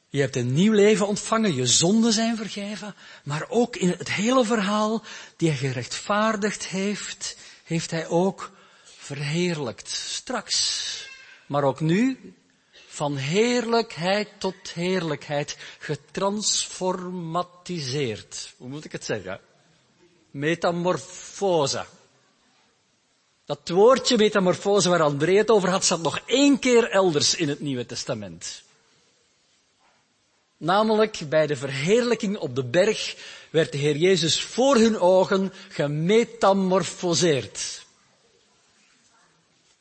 Je 0.10 0.20
hebt 0.20 0.36
een 0.36 0.54
nieuw 0.54 0.74
leven 0.74 1.08
ontvangen, 1.08 1.56
je 1.56 1.68
zonden 1.68 2.14
zijn 2.14 2.38
vergeven, 2.38 2.96
maar 3.24 3.46
ook 3.50 3.76
in 3.76 3.90
het 3.90 4.12
hele 4.12 4.46
verhaal 4.46 5.04
die 5.38 5.50
hij 5.50 5.58
gerechtvaardigd 5.58 6.68
heeft, 6.68 7.38
heeft 7.64 7.92
hij 7.92 8.08
ook 8.08 8.52
verheerlijkt. 9.04 9.90
Straks. 9.90 10.82
Maar 11.46 11.64
ook 11.64 11.80
nu, 11.80 12.34
van 12.88 13.16
heerlijkheid 13.16 14.28
tot 14.38 14.72
heerlijkheid, 14.74 15.58
getransformatiseerd. 15.80 18.54
Hoe 18.58 18.70
moet 18.70 18.86
ik 18.86 18.92
het 18.92 19.06
zeggen? 19.06 19.40
Metamorfose. 20.32 21.86
Dat 23.46 23.70
woordje 23.70 24.18
metamorfose 24.18 24.90
waar 24.90 25.02
André 25.02 25.38
het 25.38 25.52
over 25.52 25.70
had, 25.70 25.84
staat 25.84 26.02
nog 26.02 26.20
één 26.26 26.60
keer 26.60 26.90
elders 26.90 27.36
in 27.36 27.50
het 27.50 27.60
Nieuwe 27.60 27.86
Testament. 27.86 28.64
Namelijk 30.58 31.20
bij 31.30 31.48
de 31.48 31.56
verheerlijking 31.56 32.38
op 32.38 32.56
de 32.56 32.64
berg 32.64 33.16
werd 33.50 33.72
de 33.72 33.78
Heer 33.78 33.96
Jezus 33.96 34.42
voor 34.42 34.76
hun 34.76 35.00
ogen 35.00 35.54
gemetamorfoseerd. 35.70 37.83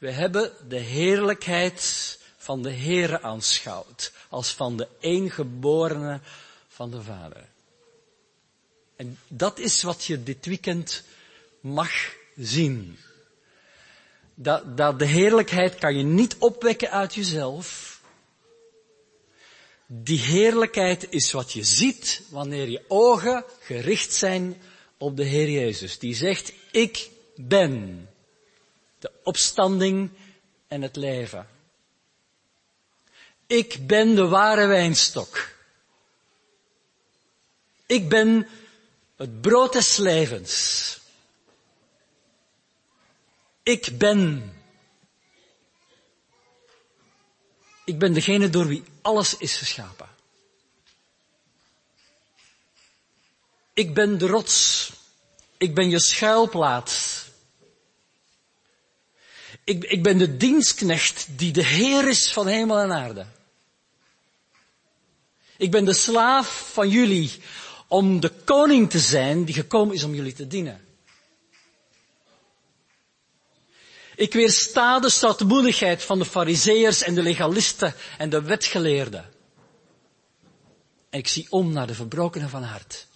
We 0.02 0.10
hebben 0.10 0.52
de 0.68 0.78
heerlijkheid 0.78 2.18
van 2.36 2.62
de 2.62 2.72
Heere 2.72 3.20
aanschouwd, 3.20 4.12
als 4.28 4.50
van 4.50 4.76
de 4.76 4.88
eengeborene 5.00 6.20
van 6.68 6.90
de 6.90 7.02
Vader. 7.02 7.48
En 8.96 9.18
dat 9.28 9.58
is 9.58 9.82
wat 9.82 10.04
je 10.04 10.22
dit 10.22 10.46
weekend 10.46 11.02
mag 11.60 12.14
zien. 12.36 12.98
Dat, 14.34 14.76
dat 14.76 14.98
de 14.98 15.06
heerlijkheid 15.06 15.78
kan 15.78 15.96
je 15.96 16.04
niet 16.04 16.36
opwekken 16.38 16.90
uit 16.90 17.14
jezelf. 17.14 18.00
Die 19.86 20.20
heerlijkheid 20.20 21.06
is 21.10 21.32
wat 21.32 21.52
je 21.52 21.64
ziet 21.64 22.22
wanneer 22.28 22.68
je 22.68 22.84
ogen 22.88 23.44
gericht 23.60 24.12
zijn 24.12 24.62
op 24.98 25.16
de 25.16 25.24
Heer 25.24 25.50
Jezus. 25.50 25.98
Die 25.98 26.14
zegt, 26.14 26.52
ik 26.70 27.10
ben 27.36 28.06
de 29.02 29.12
opstanding 29.22 30.10
en 30.68 30.82
het 30.82 30.96
leven. 30.96 31.48
Ik 33.46 33.86
ben 33.86 34.14
de 34.14 34.28
ware 34.28 34.66
wijnstok. 34.66 35.48
Ik 37.86 38.08
ben 38.08 38.48
het 39.16 39.40
brood 39.40 39.72
des 39.72 39.96
levens. 39.96 40.98
Ik 43.62 43.98
ben. 43.98 44.52
Ik 47.84 47.98
ben 47.98 48.12
degene 48.12 48.50
door 48.50 48.66
wie 48.66 48.84
alles 49.02 49.36
is 49.36 49.56
geschapen. 49.56 50.08
Ik 53.72 53.94
ben 53.94 54.18
de 54.18 54.26
rots. 54.26 54.90
Ik 55.56 55.74
ben 55.74 55.90
je 55.90 56.00
schuilplaats. 56.00 57.30
Ik, 59.64 59.84
ik 59.84 60.02
ben 60.02 60.18
de 60.18 60.36
dienstknecht 60.36 61.26
die 61.28 61.52
de 61.52 61.64
Heer 61.64 62.08
is 62.08 62.32
van 62.32 62.46
hemel 62.46 62.78
en 62.78 62.92
aarde. 62.92 63.26
Ik 65.56 65.70
ben 65.70 65.84
de 65.84 65.92
slaaf 65.92 66.70
van 66.72 66.88
jullie 66.88 67.40
om 67.88 68.20
de 68.20 68.28
koning 68.44 68.90
te 68.90 68.98
zijn 68.98 69.44
die 69.44 69.54
gekomen 69.54 69.94
is 69.94 70.04
om 70.04 70.14
jullie 70.14 70.32
te 70.32 70.46
dienen. 70.46 70.84
Ik 74.16 74.32
weersta 74.32 75.00
de 75.00 75.10
stoutmoedigheid 75.10 76.02
van 76.02 76.18
de 76.18 76.24
fariseërs 76.24 77.02
en 77.02 77.14
de 77.14 77.22
legalisten 77.22 77.94
en 78.18 78.30
de 78.30 78.42
wetgeleerden. 78.42 79.30
En 81.10 81.18
ik 81.18 81.28
zie 81.28 81.46
om 81.50 81.72
naar 81.72 81.86
de 81.86 81.94
verbrokenen 81.94 82.48
van 82.48 82.62
hart. 82.62 83.06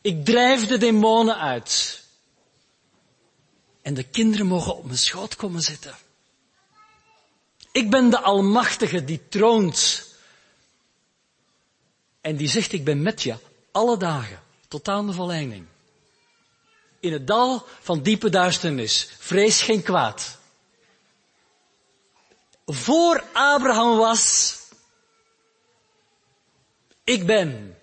Ik 0.00 0.24
drijf 0.24 0.66
de 0.66 0.78
demonen 0.78 1.38
uit. 1.38 2.01
En 3.82 3.94
de 3.94 4.02
kinderen 4.02 4.46
mogen 4.46 4.76
op 4.76 4.84
mijn 4.84 4.98
schoot 4.98 5.36
komen 5.36 5.60
zitten. 5.60 5.96
Ik 7.72 7.90
ben 7.90 8.10
de 8.10 8.20
Almachtige 8.20 9.04
die 9.04 9.28
troont. 9.28 10.06
En 12.20 12.36
die 12.36 12.48
zegt, 12.48 12.72
ik 12.72 12.84
ben 12.84 13.02
met 13.02 13.22
je 13.22 13.36
alle 13.70 13.96
dagen, 13.96 14.42
tot 14.68 14.88
aan 14.88 15.06
de 15.06 15.12
volleinding. 15.12 15.66
In 17.00 17.12
het 17.12 17.26
dal 17.26 17.66
van 17.80 18.02
diepe 18.02 18.28
duisternis, 18.30 19.08
vrees 19.18 19.62
geen 19.62 19.82
kwaad. 19.82 20.38
Voor 22.66 23.24
Abraham 23.32 23.96
was, 23.96 24.56
ik 27.04 27.26
ben. 27.26 27.76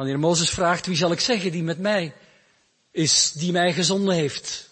Wanneer 0.00 0.18
Mozes 0.18 0.50
vraagt, 0.50 0.86
wie 0.86 0.96
zal 0.96 1.12
ik 1.12 1.20
zeggen 1.20 1.52
die 1.52 1.62
met 1.62 1.78
mij 1.78 2.14
is, 2.90 3.32
die 3.32 3.52
mij 3.52 3.72
gezonden 3.72 4.14
heeft? 4.14 4.70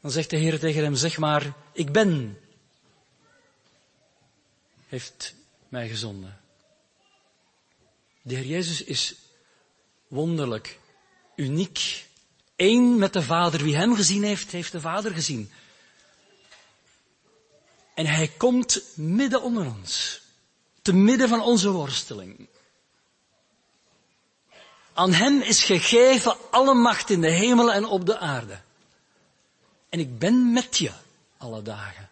Dan 0.00 0.10
zegt 0.10 0.30
de 0.30 0.36
Heer 0.36 0.58
tegen 0.58 0.82
hem, 0.82 0.94
zeg 0.94 1.18
maar, 1.18 1.52
ik 1.72 1.92
ben, 1.92 2.38
heeft 4.88 5.34
mij 5.68 5.88
gezonden. 5.88 6.40
De 8.22 8.34
Heer 8.34 8.46
Jezus 8.46 8.82
is 8.82 9.14
wonderlijk, 10.08 10.78
uniek, 11.36 12.06
één 12.56 12.98
met 12.98 13.12
de 13.12 13.22
Vader. 13.22 13.62
Wie 13.62 13.76
Hem 13.76 13.94
gezien 13.94 14.22
heeft, 14.22 14.52
heeft 14.52 14.72
de 14.72 14.80
Vader 14.80 15.12
gezien. 15.12 15.50
En 17.94 18.06
Hij 18.06 18.28
komt 18.28 18.82
midden 18.94 19.42
onder 19.42 19.66
ons, 19.66 20.20
te 20.82 20.92
midden 20.92 21.28
van 21.28 21.40
onze 21.40 21.70
worsteling. 21.70 22.48
Aan 24.94 25.12
hem 25.12 25.40
is 25.40 25.64
gegeven 25.64 26.36
alle 26.50 26.74
macht 26.74 27.10
in 27.10 27.20
de 27.20 27.30
hemel 27.30 27.72
en 27.72 27.84
op 27.84 28.06
de 28.06 28.18
aarde. 28.18 28.60
En 29.88 29.98
ik 29.98 30.18
ben 30.18 30.52
met 30.52 30.78
je 30.78 30.92
alle 31.36 31.62
dagen. 31.62 32.10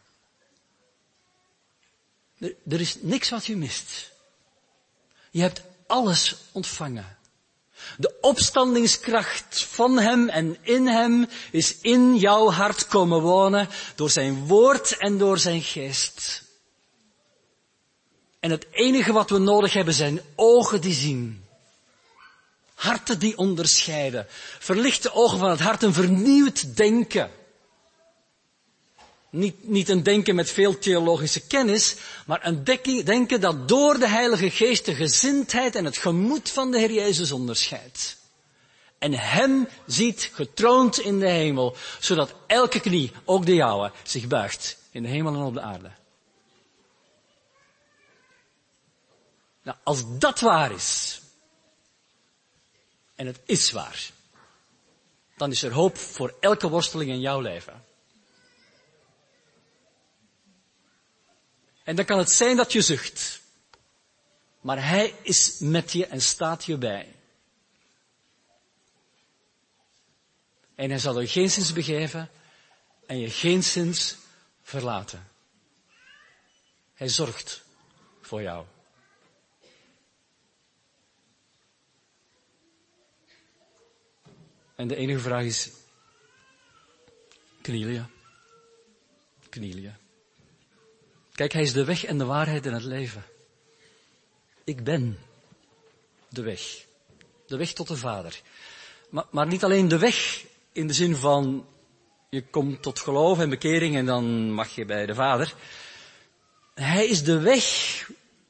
Er, 2.39 2.55
er 2.69 2.81
is 2.81 2.97
niks 3.01 3.29
wat 3.29 3.47
je 3.47 3.57
mist. 3.57 4.11
Je 5.31 5.41
hebt 5.41 5.63
alles 5.87 6.37
ontvangen. 6.53 7.19
De 7.97 8.19
opstandingskracht 8.21 9.65
van 9.65 9.99
Hem 9.99 10.29
en 10.29 10.57
in 10.61 10.87
Hem 10.87 11.29
is 11.51 11.79
in 11.81 12.17
jouw 12.17 12.51
hart 12.51 12.87
komen 12.87 13.21
wonen 13.21 13.69
door 13.95 14.11
Zijn 14.11 14.47
woord 14.47 14.97
en 14.97 15.19
door 15.19 15.39
Zijn 15.39 15.63
geest. 15.63 16.43
En 18.41 18.51
het 18.51 18.67
enige 18.71 19.13
wat 19.13 19.31
we 19.31 19.39
nodig 19.39 19.73
hebben 19.73 19.95
zijn 19.95 20.21
ogen 20.35 20.81
die 20.81 20.95
zien. 20.95 21.45
Harten 22.81 23.19
die 23.19 23.39
onderscheiden. 23.39 24.27
Verlichte 24.59 25.15
ogen 25.15 25.39
van 25.39 25.51
het 25.51 25.61
hart, 25.61 25.83
een 25.83 25.93
vernieuwd 25.93 26.77
denken. 26.77 27.31
Niet, 29.31 29.69
niet 29.69 29.89
een 29.89 30.03
denken 30.03 30.35
met 30.35 30.51
veel 30.51 30.79
theologische 30.79 31.41
kennis, 31.41 31.97
maar 32.27 32.47
een 32.47 32.65
denken 33.05 33.41
dat 33.41 33.69
door 33.69 33.99
de 33.99 34.09
Heilige 34.09 34.51
Geest 34.51 34.85
de 34.85 34.95
gezindheid 34.95 35.75
en 35.75 35.85
het 35.85 35.97
gemoed 35.97 36.51
van 36.51 36.71
de 36.71 36.79
Heer 36.79 36.93
Jezus 36.93 37.33
onderscheidt. 37.33 38.17
En 38.99 39.13
Hem 39.13 39.69
ziet 39.87 40.31
getroond 40.33 40.99
in 40.99 41.19
de 41.19 41.29
hemel, 41.29 41.77
zodat 41.99 42.35
elke 42.47 42.81
knie, 42.81 43.13
ook 43.25 43.47
de 43.47 43.55
jouwe, 43.55 43.93
zich 44.03 44.27
buigt 44.27 44.77
in 44.91 45.03
de 45.03 45.09
hemel 45.09 45.35
en 45.35 45.41
op 45.41 45.55
de 45.55 45.61
aarde. 45.61 45.91
Nou, 49.63 49.77
als 49.83 50.05
dat 50.19 50.41
waar 50.41 50.73
is, 50.73 51.20
en 53.21 53.27
het 53.27 53.41
is 53.45 53.71
waar. 53.71 54.11
Dan 55.37 55.51
is 55.51 55.63
er 55.63 55.73
hoop 55.73 55.97
voor 55.97 56.35
elke 56.41 56.69
worsteling 56.69 57.11
in 57.11 57.21
jouw 57.21 57.41
leven. 57.41 57.85
En 61.85 61.97
dan 61.97 62.05
kan 62.05 62.19
het 62.19 62.31
zijn 62.31 62.57
dat 62.57 62.73
je 62.73 62.81
zucht. 62.81 63.41
Maar 64.61 64.87
Hij 64.87 65.15
is 65.23 65.59
met 65.59 65.93
je 65.93 66.07
en 66.07 66.21
staat 66.21 66.65
je 66.65 66.77
bij. 66.77 67.15
En 70.75 70.91
Hij 70.91 70.99
zal 70.99 71.21
je 71.21 71.29
geen 71.29 71.51
zins 71.51 71.73
begeven 71.73 72.31
en 73.07 73.19
je 73.19 73.31
geen 73.31 73.65
zins 73.65 74.17
verlaten. 74.63 75.29
Hij 76.95 77.09
zorgt 77.09 77.63
voor 78.21 78.43
jou. 78.43 78.67
En 84.81 84.89
de 84.89 84.97
enige 84.97 85.19
vraag 85.19 85.45
is, 85.45 85.71
knielen 87.61 88.09
je? 89.83 89.91
Kijk, 91.33 91.53
hij 91.53 91.63
is 91.63 91.73
de 91.73 91.85
weg 91.85 92.05
en 92.05 92.19
de 92.19 92.25
waarheid 92.25 92.67
en 92.67 92.73
het 92.73 92.83
leven. 92.83 93.25
Ik 94.65 94.85
ben 94.85 95.19
de 96.29 96.43
weg. 96.43 96.87
De 97.47 97.57
weg 97.57 97.73
tot 97.73 97.89
de 97.89 97.97
Vader. 97.97 98.41
Maar, 99.11 99.25
maar 99.31 99.47
niet 99.47 99.65
alleen 99.65 99.89
de 99.89 99.99
weg 99.99 100.45
in 100.73 100.87
de 100.87 100.93
zin 100.93 101.17
van 101.17 101.67
je 102.29 102.43
komt 102.47 102.83
tot 102.83 102.99
geloof 102.99 103.39
en 103.39 103.51
bekering 103.51 103.97
en 103.97 104.07
dan 104.07 104.53
mag 104.53 104.75
je 104.75 104.85
bij 104.85 105.07
de 105.07 105.15
Vader. 105.15 105.55
Hij 106.75 107.07
is 107.07 107.25
de 107.25 107.39
weg 107.39 107.65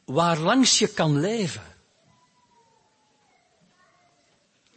waar 0.05 0.39
langs 0.39 0.79
je 0.79 0.89
kan 0.89 1.21
leven. 1.21 1.77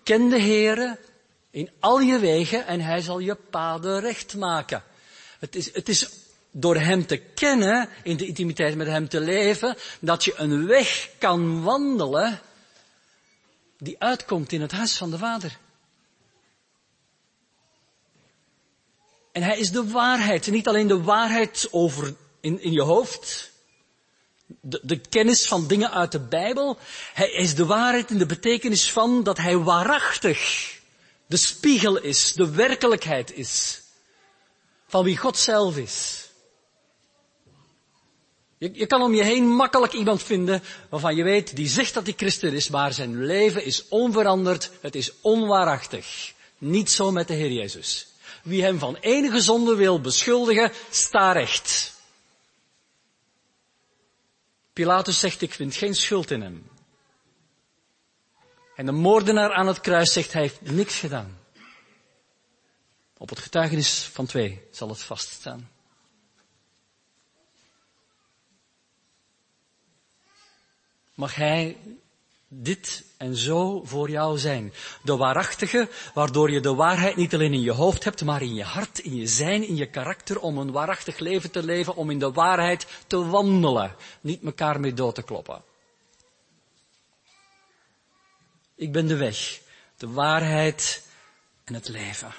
Ken 0.03 0.29
de 0.29 0.39
Heere 0.39 1.11
in 1.53 1.69
al 1.79 1.99
je 1.99 2.19
wegen 2.19 2.65
en 2.65 2.81
hij 2.81 3.01
zal 3.01 3.19
je 3.19 3.35
paden 3.35 3.99
recht 3.99 4.35
maken. 4.35 4.83
Het 5.39 5.55
is, 5.55 5.73
het 5.73 5.89
is 5.89 6.09
door 6.51 6.75
hem 6.75 7.05
te 7.05 7.17
kennen, 7.17 7.89
in 8.03 8.17
de 8.17 8.27
intimiteit 8.27 8.75
met 8.75 8.87
hem 8.87 9.09
te 9.09 9.19
leven, 9.19 9.77
dat 9.99 10.23
je 10.23 10.33
een 10.37 10.65
weg 10.65 11.09
kan 11.17 11.63
wandelen 11.63 12.39
die 13.77 13.95
uitkomt 13.99 14.51
in 14.51 14.61
het 14.61 14.71
huis 14.71 14.97
van 14.97 15.11
de 15.11 15.17
Vader. 15.17 15.57
En 19.31 19.43
hij 19.43 19.57
is 19.57 19.71
de 19.71 19.89
waarheid. 19.89 20.51
Niet 20.51 20.67
alleen 20.67 20.87
de 20.87 21.01
waarheid 21.01 21.67
over 21.71 22.15
in, 22.39 22.61
in 22.61 22.71
je 22.71 22.81
hoofd. 22.81 23.51
De, 24.45 24.79
de 24.83 24.97
kennis 24.97 25.47
van 25.47 25.67
dingen 25.67 25.91
uit 25.91 26.11
de 26.11 26.19
Bijbel. 26.19 26.77
Hij 27.13 27.31
is 27.31 27.55
de 27.55 27.65
waarheid 27.65 28.11
in 28.11 28.17
de 28.17 28.25
betekenis 28.25 28.91
van 28.91 29.23
dat 29.23 29.37
hij 29.37 29.57
waarachtig 29.57 30.81
de 31.33 31.39
spiegel 31.39 31.97
is, 31.97 32.33
de 32.33 32.49
werkelijkheid 32.49 33.33
is. 33.35 33.81
Van 34.87 35.03
wie 35.03 35.17
God 35.17 35.37
zelf 35.37 35.77
is. 35.77 36.27
Je, 38.57 38.85
kan 38.85 39.01
om 39.01 39.13
je 39.13 39.23
heen 39.23 39.47
makkelijk 39.47 39.93
iemand 39.93 40.23
vinden 40.23 40.63
waarvan 40.89 41.15
je 41.15 41.23
weet, 41.23 41.55
die 41.55 41.67
zegt 41.67 41.93
dat 41.93 42.03
hij 42.03 42.13
christen 42.17 42.53
is, 42.53 42.69
maar 42.69 42.93
zijn 42.93 43.25
leven 43.25 43.65
is 43.65 43.87
onveranderd, 43.87 44.71
het 44.81 44.95
is 44.95 45.11
onwaarachtig. 45.21 46.33
Niet 46.57 46.91
zo 46.91 47.11
met 47.11 47.27
de 47.27 47.33
Heer 47.33 47.51
Jezus. 47.51 48.07
Wie 48.43 48.63
hem 48.63 48.79
van 48.79 48.95
enige 48.95 49.41
zonde 49.41 49.75
wil 49.75 50.01
beschuldigen, 50.01 50.71
sta 50.89 51.31
recht. 51.31 51.93
Pilatus 54.73 55.19
zegt, 55.19 55.41
ik 55.41 55.53
vind 55.53 55.75
geen 55.75 55.95
schuld 55.95 56.31
in 56.31 56.41
hem. 56.41 56.72
En 58.75 58.85
de 58.85 58.91
moordenaar 58.91 59.53
aan 59.53 59.67
het 59.67 59.79
kruis 59.79 60.13
zegt, 60.13 60.33
hij 60.33 60.41
heeft 60.41 60.61
niks 60.61 60.99
gedaan. 60.99 61.37
Op 63.17 63.29
het 63.29 63.39
getuigenis 63.39 64.09
van 64.13 64.25
twee 64.25 64.61
zal 64.71 64.89
het 64.89 65.01
vaststaan. 65.01 65.69
Mag 71.13 71.35
hij 71.35 71.77
dit 72.47 73.03
en 73.17 73.35
zo 73.35 73.81
voor 73.83 74.09
jou 74.09 74.37
zijn. 74.37 74.73
De 75.03 75.17
waarachtige, 75.17 75.89
waardoor 76.13 76.51
je 76.51 76.59
de 76.59 76.73
waarheid 76.73 77.15
niet 77.15 77.33
alleen 77.33 77.53
in 77.53 77.61
je 77.61 77.71
hoofd 77.71 78.03
hebt, 78.03 78.23
maar 78.23 78.41
in 78.41 78.53
je 78.53 78.63
hart, 78.63 78.99
in 78.99 79.15
je 79.15 79.27
zijn, 79.27 79.67
in 79.67 79.75
je 79.75 79.89
karakter, 79.89 80.39
om 80.39 80.57
een 80.57 80.71
waarachtig 80.71 81.19
leven 81.19 81.51
te 81.51 81.63
leven, 81.63 81.95
om 81.95 82.09
in 82.09 82.19
de 82.19 82.31
waarheid 82.31 82.87
te 83.07 83.25
wandelen. 83.25 83.95
Niet 84.21 84.43
elkaar 84.43 84.79
mee 84.79 84.93
dood 84.93 85.15
te 85.15 85.23
kloppen. 85.23 85.63
Ik 88.75 88.91
ben 88.91 89.07
de 89.07 89.15
weg, 89.15 89.61
de 89.97 90.09
waarheid 90.09 91.07
en 91.63 91.73
het 91.73 91.87
leven. 91.87 92.33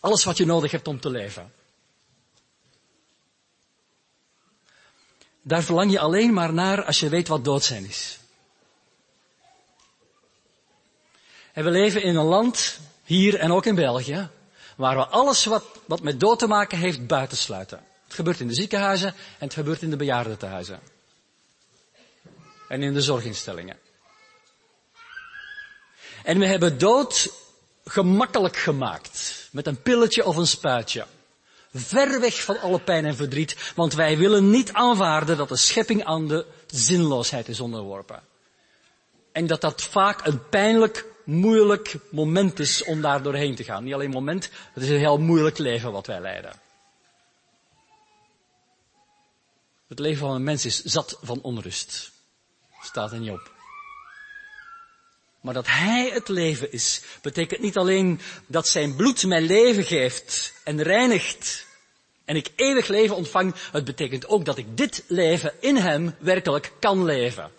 Alles 0.00 0.24
wat 0.24 0.36
je 0.36 0.46
nodig 0.46 0.70
hebt 0.70 0.88
om 0.88 1.00
te 1.00 1.10
leven. 1.10 1.52
Daar 5.42 5.62
verlang 5.62 5.90
je 5.90 5.98
alleen 5.98 6.32
maar 6.32 6.52
naar 6.52 6.84
als 6.84 7.00
je 7.00 7.08
weet 7.08 7.28
wat 7.28 7.44
dood 7.44 7.64
zijn 7.64 7.84
is. 7.84 8.18
En 11.52 11.64
we 11.64 11.70
leven 11.70 12.02
in 12.02 12.16
een 12.16 12.24
land, 12.24 12.78
hier 13.04 13.38
en 13.38 13.52
ook 13.52 13.66
in 13.66 13.74
België, 13.74 14.28
waar 14.76 14.96
we 14.96 15.06
alles 15.06 15.44
wat, 15.44 15.64
wat 15.86 16.02
met 16.02 16.20
dood 16.20 16.38
te 16.38 16.46
maken 16.46 16.78
heeft 16.78 17.06
buitensluiten. 17.06 17.84
Het 18.04 18.14
gebeurt 18.14 18.40
in 18.40 18.48
de 18.48 18.54
ziekenhuizen 18.54 19.08
en 19.08 19.14
het 19.38 19.54
gebeurt 19.54 19.82
in 19.82 19.90
de 19.90 19.96
bejaardentehuizen. 19.96 20.80
En 22.68 22.82
in 22.82 22.94
de 22.94 23.02
zorginstellingen. 23.02 23.83
En 26.24 26.38
we 26.38 26.46
hebben 26.46 26.78
dood 26.78 27.32
gemakkelijk 27.84 28.56
gemaakt. 28.56 29.48
Met 29.52 29.66
een 29.66 29.82
pilletje 29.82 30.24
of 30.24 30.36
een 30.36 30.46
spuitje. 30.46 31.06
Ver 31.74 32.20
weg 32.20 32.42
van 32.42 32.60
alle 32.60 32.80
pijn 32.80 33.04
en 33.04 33.16
verdriet, 33.16 33.72
want 33.74 33.94
wij 33.94 34.18
willen 34.18 34.50
niet 34.50 34.72
aanvaarden 34.72 35.36
dat 35.36 35.48
de 35.48 35.56
schepping 35.56 36.04
aan 36.04 36.28
de 36.28 36.46
zinloosheid 36.66 37.48
is 37.48 37.60
onderworpen. 37.60 38.22
En 39.32 39.46
dat 39.46 39.60
dat 39.60 39.82
vaak 39.82 40.26
een 40.26 40.48
pijnlijk 40.48 41.06
moeilijk 41.24 41.96
moment 42.10 42.58
is 42.58 42.84
om 42.84 43.00
daar 43.00 43.22
doorheen 43.22 43.54
te 43.54 43.64
gaan. 43.64 43.84
Niet 43.84 43.94
alleen 43.94 44.10
moment, 44.10 44.50
het 44.72 44.82
is 44.82 44.88
een 44.88 44.98
heel 44.98 45.18
moeilijk 45.18 45.58
leven 45.58 45.92
wat 45.92 46.06
wij 46.06 46.20
leiden. 46.20 46.52
Het 49.88 49.98
leven 49.98 50.18
van 50.18 50.34
een 50.34 50.44
mens 50.44 50.64
is 50.64 50.82
zat 50.82 51.18
van 51.22 51.40
onrust. 51.42 52.10
Staat 52.80 53.12
er 53.12 53.18
niet 53.18 53.30
op. 53.30 53.53
Maar 55.44 55.54
dat 55.54 55.66
Hij 55.66 56.10
het 56.12 56.28
leven 56.28 56.72
is, 56.72 57.00
betekent 57.22 57.60
niet 57.60 57.76
alleen 57.76 58.20
dat 58.46 58.68
Zijn 58.68 58.96
bloed 58.96 59.24
mijn 59.24 59.42
leven 59.42 59.84
geeft 59.84 60.54
en 60.62 60.82
reinigt 60.82 61.66
en 62.24 62.36
ik 62.36 62.50
eeuwig 62.56 62.88
leven 62.88 63.16
ontvang. 63.16 63.54
Het 63.72 63.84
betekent 63.84 64.26
ook 64.26 64.44
dat 64.44 64.58
ik 64.58 64.76
dit 64.76 65.04
leven 65.06 65.52
in 65.60 65.76
Hem 65.76 66.14
werkelijk 66.18 66.72
kan 66.80 67.04
leven. 67.04 67.50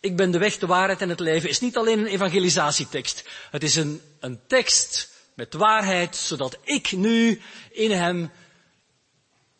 Ik 0.00 0.16
ben 0.16 0.30
de 0.30 0.38
weg, 0.38 0.58
de 0.58 0.66
waarheid 0.66 1.00
en 1.00 1.08
het 1.08 1.20
leven 1.20 1.48
is 1.48 1.60
niet 1.60 1.76
alleen 1.76 1.98
een 1.98 2.06
evangelisatietekst. 2.06 3.28
Het 3.50 3.62
is 3.62 3.76
een, 3.76 4.00
een 4.20 4.40
tekst 4.46 5.10
met 5.34 5.54
waarheid, 5.54 6.16
zodat 6.16 6.58
ik 6.62 6.92
nu 6.92 7.40
in 7.70 7.90
hem 7.90 8.30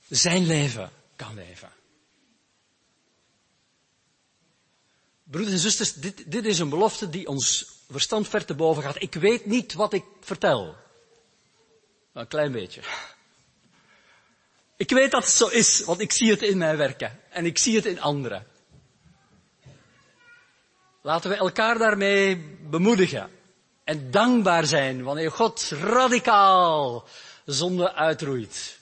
zijn 0.08 0.46
leven 0.46 0.90
kan 1.16 1.34
leven. 1.34 1.77
Broeders 5.30 5.52
en 5.52 5.58
zusters, 5.58 5.92
dit, 5.92 6.30
dit 6.30 6.44
is 6.44 6.58
een 6.58 6.68
belofte 6.68 7.10
die 7.10 7.28
ons 7.28 7.66
verstand 7.90 8.28
ver 8.28 8.44
te 8.44 8.54
boven 8.54 8.82
gaat. 8.82 9.02
Ik 9.02 9.14
weet 9.14 9.46
niet 9.46 9.74
wat 9.74 9.92
ik 9.92 10.04
vertel. 10.20 10.74
Een 12.12 12.28
klein 12.28 12.52
beetje. 12.52 12.80
Ik 14.76 14.90
weet 14.90 15.10
dat 15.10 15.24
het 15.24 15.32
zo 15.32 15.46
is, 15.46 15.84
want 15.84 16.00
ik 16.00 16.12
zie 16.12 16.30
het 16.30 16.42
in 16.42 16.58
mijn 16.58 16.76
werken. 16.76 17.20
En 17.30 17.46
ik 17.46 17.58
zie 17.58 17.76
het 17.76 17.86
in 17.86 18.00
anderen. 18.00 18.46
Laten 21.02 21.30
we 21.30 21.36
elkaar 21.36 21.78
daarmee 21.78 22.36
bemoedigen. 22.70 23.30
En 23.84 24.10
dankbaar 24.10 24.66
zijn 24.66 25.02
wanneer 25.02 25.30
God 25.30 25.70
radicaal 25.80 27.08
zonde 27.44 27.92
uitroeit. 27.92 28.78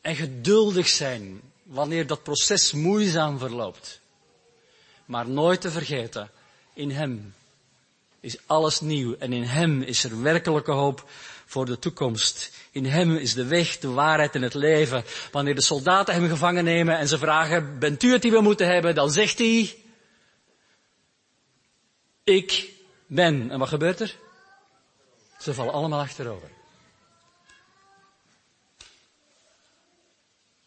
En 0.00 0.16
geduldig 0.16 0.88
zijn 0.88 1.40
wanneer 1.62 2.06
dat 2.06 2.22
proces 2.22 2.72
moeizaam 2.72 3.38
verloopt. 3.38 4.01
Maar 5.12 5.28
nooit 5.28 5.60
te 5.60 5.70
vergeten, 5.70 6.30
in 6.72 6.90
Hem 6.90 7.34
is 8.20 8.36
alles 8.46 8.80
nieuw 8.80 9.16
en 9.18 9.32
in 9.32 9.42
Hem 9.42 9.82
is 9.82 10.04
er 10.04 10.22
werkelijke 10.22 10.70
hoop 10.70 11.10
voor 11.46 11.66
de 11.66 11.78
toekomst. 11.78 12.50
In 12.70 12.84
Hem 12.84 13.16
is 13.16 13.34
de 13.34 13.44
weg, 13.44 13.78
de 13.78 13.88
waarheid 13.88 14.34
en 14.34 14.42
het 14.42 14.54
leven. 14.54 15.04
Wanneer 15.30 15.54
de 15.54 15.62
soldaten 15.62 16.14
Hem 16.14 16.28
gevangen 16.28 16.64
nemen 16.64 16.98
en 16.98 17.08
ze 17.08 17.18
vragen, 17.18 17.78
bent 17.78 18.02
u 18.02 18.12
het 18.12 18.22
die 18.22 18.30
we 18.30 18.40
moeten 18.40 18.66
hebben? 18.66 18.94
Dan 18.94 19.10
zegt 19.10 19.38
Hij, 19.38 19.76
ik 22.24 22.72
ben. 23.06 23.50
En 23.50 23.58
wat 23.58 23.68
gebeurt 23.68 24.00
er? 24.00 24.16
Ze 25.38 25.54
vallen 25.54 25.72
allemaal 25.72 26.00
achterover. 26.00 26.50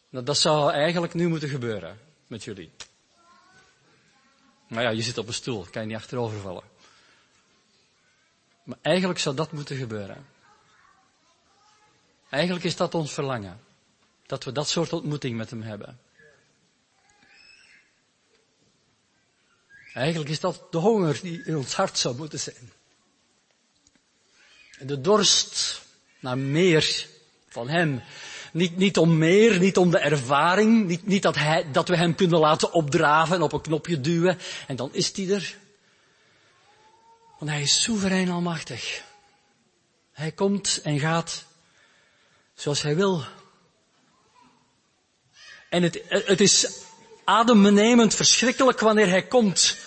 Nou, 0.09 0.25
dat 0.25 0.37
zou 0.37 0.71
eigenlijk 0.71 1.13
nu 1.13 1.27
moeten 1.27 1.49
gebeuren 1.49 1.99
met 2.27 2.43
jullie. 2.43 2.71
Maar 4.67 4.83
ja, 4.83 4.89
je 4.89 5.01
zit 5.01 5.17
op 5.17 5.27
een 5.27 5.33
stoel, 5.33 5.67
kan 5.71 5.81
je 5.81 5.87
niet 5.87 5.97
achterover 5.97 6.39
vallen. 6.39 6.63
Maar 8.63 8.77
eigenlijk 8.81 9.19
zou 9.19 9.35
dat 9.35 9.51
moeten 9.51 9.77
gebeuren. 9.77 10.25
Eigenlijk 12.29 12.65
is 12.65 12.75
dat 12.75 12.95
ons 12.95 13.13
verlangen. 13.13 13.59
Dat 14.25 14.43
we 14.43 14.51
dat 14.51 14.69
soort 14.69 14.93
ontmoeting 14.93 15.37
met 15.37 15.49
hem 15.49 15.61
hebben. 15.61 15.99
Eigenlijk 19.93 20.29
is 20.29 20.39
dat 20.39 20.71
de 20.71 20.77
honger 20.77 21.19
die 21.21 21.43
in 21.43 21.55
ons 21.55 21.73
hart 21.73 21.97
zou 21.97 22.15
moeten 22.15 22.39
zijn. 22.39 22.71
En 24.79 24.87
de 24.87 25.01
dorst 25.01 25.81
naar 26.19 26.37
meer 26.37 27.07
van 27.47 27.69
Hem. 27.69 28.01
Niet, 28.55 28.77
niet 28.77 28.97
om 28.97 29.17
meer, 29.17 29.59
niet 29.59 29.77
om 29.77 29.91
de 29.91 29.97
ervaring, 29.97 30.85
niet, 30.85 31.07
niet 31.07 31.21
dat, 31.21 31.35
hij, 31.35 31.71
dat 31.71 31.87
we 31.87 31.95
Hem 31.97 32.15
kunnen 32.15 32.39
laten 32.39 32.73
opdraven 32.73 33.35
en 33.35 33.41
op 33.41 33.53
een 33.53 33.61
knopje 33.61 34.01
duwen 34.01 34.37
en 34.67 34.75
dan 34.75 34.89
is 34.93 35.11
Hij 35.15 35.33
er. 35.33 35.57
Want 37.39 37.51
Hij 37.51 37.61
is 37.61 37.81
soeverein 37.81 38.29
almachtig. 38.29 39.03
Hij 40.11 40.31
komt 40.31 40.81
en 40.83 40.99
gaat 40.99 41.45
zoals 42.53 42.81
Hij 42.81 42.95
wil. 42.95 43.23
En 45.69 45.83
het, 45.83 46.01
het 46.07 46.41
is 46.41 46.67
adembenemend 47.23 48.15
verschrikkelijk 48.15 48.79
wanneer 48.79 49.09
Hij 49.09 49.27
komt 49.27 49.77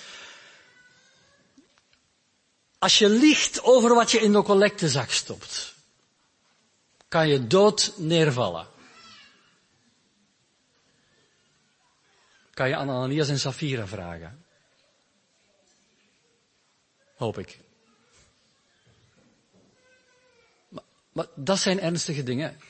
Als 2.78 2.98
je 2.98 3.08
liegt 3.08 3.62
over 3.62 3.94
wat 3.94 4.10
je 4.10 4.20
in 4.20 4.32
de 4.32 4.42
collectezak 4.42 5.10
stopt, 5.10 5.74
kan 7.08 7.28
je 7.28 7.46
dood 7.46 7.92
neervallen. 7.96 8.66
Kan 12.50 12.68
je 12.68 12.76
aan 12.76 12.90
Ananias 12.90 13.28
en 13.28 13.38
Safira 13.38 13.86
vragen. 13.86 14.44
Hoop 17.16 17.38
ik. 17.38 17.60
Maar, 20.68 20.84
maar 21.12 21.26
dat 21.34 21.58
zijn 21.58 21.80
ernstige 21.80 22.22
dingen. 22.22 22.60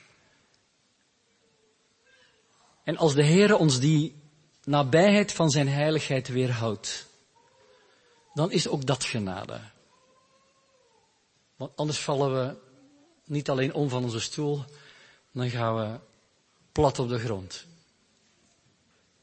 En 2.84 2.96
als 2.96 3.14
de 3.14 3.24
Heer 3.24 3.56
ons 3.56 3.80
die 3.80 4.22
nabijheid 4.64 5.32
van 5.32 5.50
zijn 5.50 5.68
heiligheid 5.68 6.28
weerhoudt, 6.28 7.06
dan 8.34 8.50
is 8.50 8.68
ook 8.68 8.86
dat 8.86 9.04
genade. 9.04 9.60
Want 11.56 11.76
anders 11.76 11.98
vallen 11.98 12.32
we 12.32 12.67
niet 13.28 13.48
alleen 13.48 13.74
om 13.74 13.88
van 13.88 14.02
onze 14.02 14.20
stoel, 14.20 14.64
dan 15.32 15.50
gaan 15.50 15.76
we 15.76 15.98
plat 16.72 16.98
op 16.98 17.08
de 17.08 17.18
grond. 17.18 17.66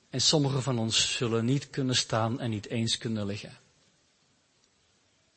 En 0.09 0.21
sommigen 0.21 0.63
van 0.63 0.79
ons 0.79 1.15
zullen 1.15 1.45
niet 1.45 1.69
kunnen 1.69 1.95
staan 1.95 2.39
en 2.39 2.49
niet 2.49 2.67
eens 2.67 2.97
kunnen 2.97 3.25
liggen. 3.25 3.57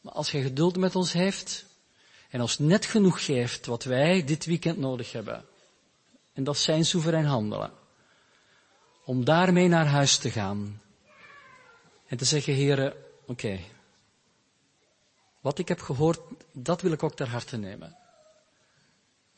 Maar 0.01 0.13
als 0.13 0.31
hij 0.31 0.43
geduld 0.43 0.77
met 0.77 0.97
ons 0.97 1.13
heeft 1.13 1.65
en 2.31 2.41
ons 2.41 2.59
net 2.59 2.87
genoeg 2.87 3.25
geeft 3.25 3.67
wat 3.67 3.85
wij 3.85 4.25
dit 4.25 4.45
weekend 4.45 4.79
nodig 4.79 5.13
hebben, 5.13 5.45
en 6.33 6.45
dat 6.45 6.59
zijn 6.59 6.85
soeverein 6.85 7.25
handelen, 7.25 7.73
om 9.05 9.25
daarmee 9.25 9.69
naar 9.69 9.87
huis 9.87 10.19
te 10.19 10.31
gaan 10.31 10.83
en 12.07 12.17
te 12.17 12.25
zeggen, 12.25 12.55
heren, 12.55 12.95
oké, 13.27 13.61
wat 15.41 15.59
ik 15.59 15.69
heb 15.69 15.81
gehoord, 15.81 16.21
dat 16.53 16.81
wil 16.81 16.93
ik 16.93 17.03
ook 17.03 17.15
ter 17.15 17.29
harte 17.29 17.57
nemen. 17.57 17.97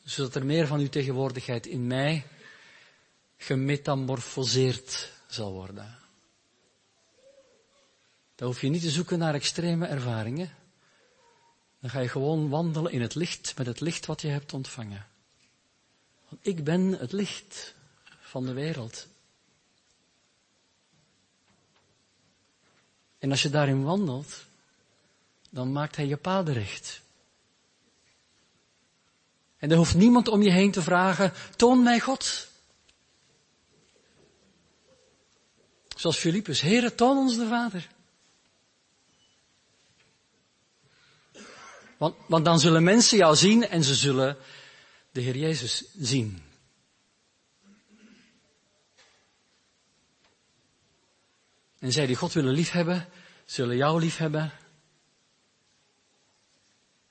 Zodat 0.03 0.35
er 0.35 0.45
meer 0.45 0.67
van 0.67 0.79
uw 0.79 0.89
tegenwoordigheid 0.89 1.65
in 1.65 1.87
mij 1.87 2.25
gemetamorfoseerd 3.37 5.11
zal 5.27 5.51
worden. 5.51 5.97
Dan 8.35 8.47
hoef 8.47 8.61
je 8.61 8.69
niet 8.69 8.81
te 8.81 8.89
zoeken 8.89 9.19
naar 9.19 9.33
extreme 9.33 9.85
ervaringen. 9.85 10.55
Dan 11.79 11.89
ga 11.89 11.99
je 11.99 12.09
gewoon 12.09 12.49
wandelen 12.49 12.91
in 12.91 13.01
het 13.01 13.15
licht, 13.15 13.57
met 13.57 13.65
het 13.65 13.79
licht 13.79 14.05
wat 14.05 14.21
je 14.21 14.27
hebt 14.27 14.53
ontvangen. 14.53 15.07
Want 16.29 16.47
ik 16.47 16.63
ben 16.63 16.81
het 16.81 17.11
licht 17.11 17.75
van 18.19 18.45
de 18.45 18.53
wereld. 18.53 19.07
En 23.19 23.31
als 23.31 23.41
je 23.41 23.49
daarin 23.49 23.83
wandelt, 23.83 24.45
dan 25.49 25.71
maakt 25.71 25.95
hij 25.95 26.07
je 26.07 26.17
paden 26.17 26.53
recht. 26.53 27.00
En 29.61 29.71
er 29.71 29.77
hoeft 29.77 29.95
niemand 29.95 30.27
om 30.27 30.41
je 30.41 30.51
heen 30.51 30.71
te 30.71 30.81
vragen, 30.81 31.33
toon 31.55 31.83
mij 31.83 31.99
God. 31.99 32.47
Zoals 35.95 36.17
Filippus, 36.17 36.61
Heere, 36.61 36.95
toon 36.95 37.17
ons 37.17 37.37
de 37.37 37.47
Vader. 37.47 37.87
Want, 41.97 42.15
want 42.27 42.45
dan 42.45 42.59
zullen 42.59 42.83
mensen 42.83 43.17
jou 43.17 43.35
zien 43.35 43.67
en 43.67 43.83
ze 43.83 43.95
zullen 43.95 44.37
de 45.11 45.21
Heer 45.21 45.37
Jezus 45.37 45.83
zien. 45.97 46.43
En 51.79 51.91
zij 51.91 52.05
die 52.05 52.15
God 52.15 52.33
willen 52.33 52.53
liefhebben, 52.53 53.09
zullen 53.45 53.77
jou 53.77 53.99
liefhebben. 53.99 54.51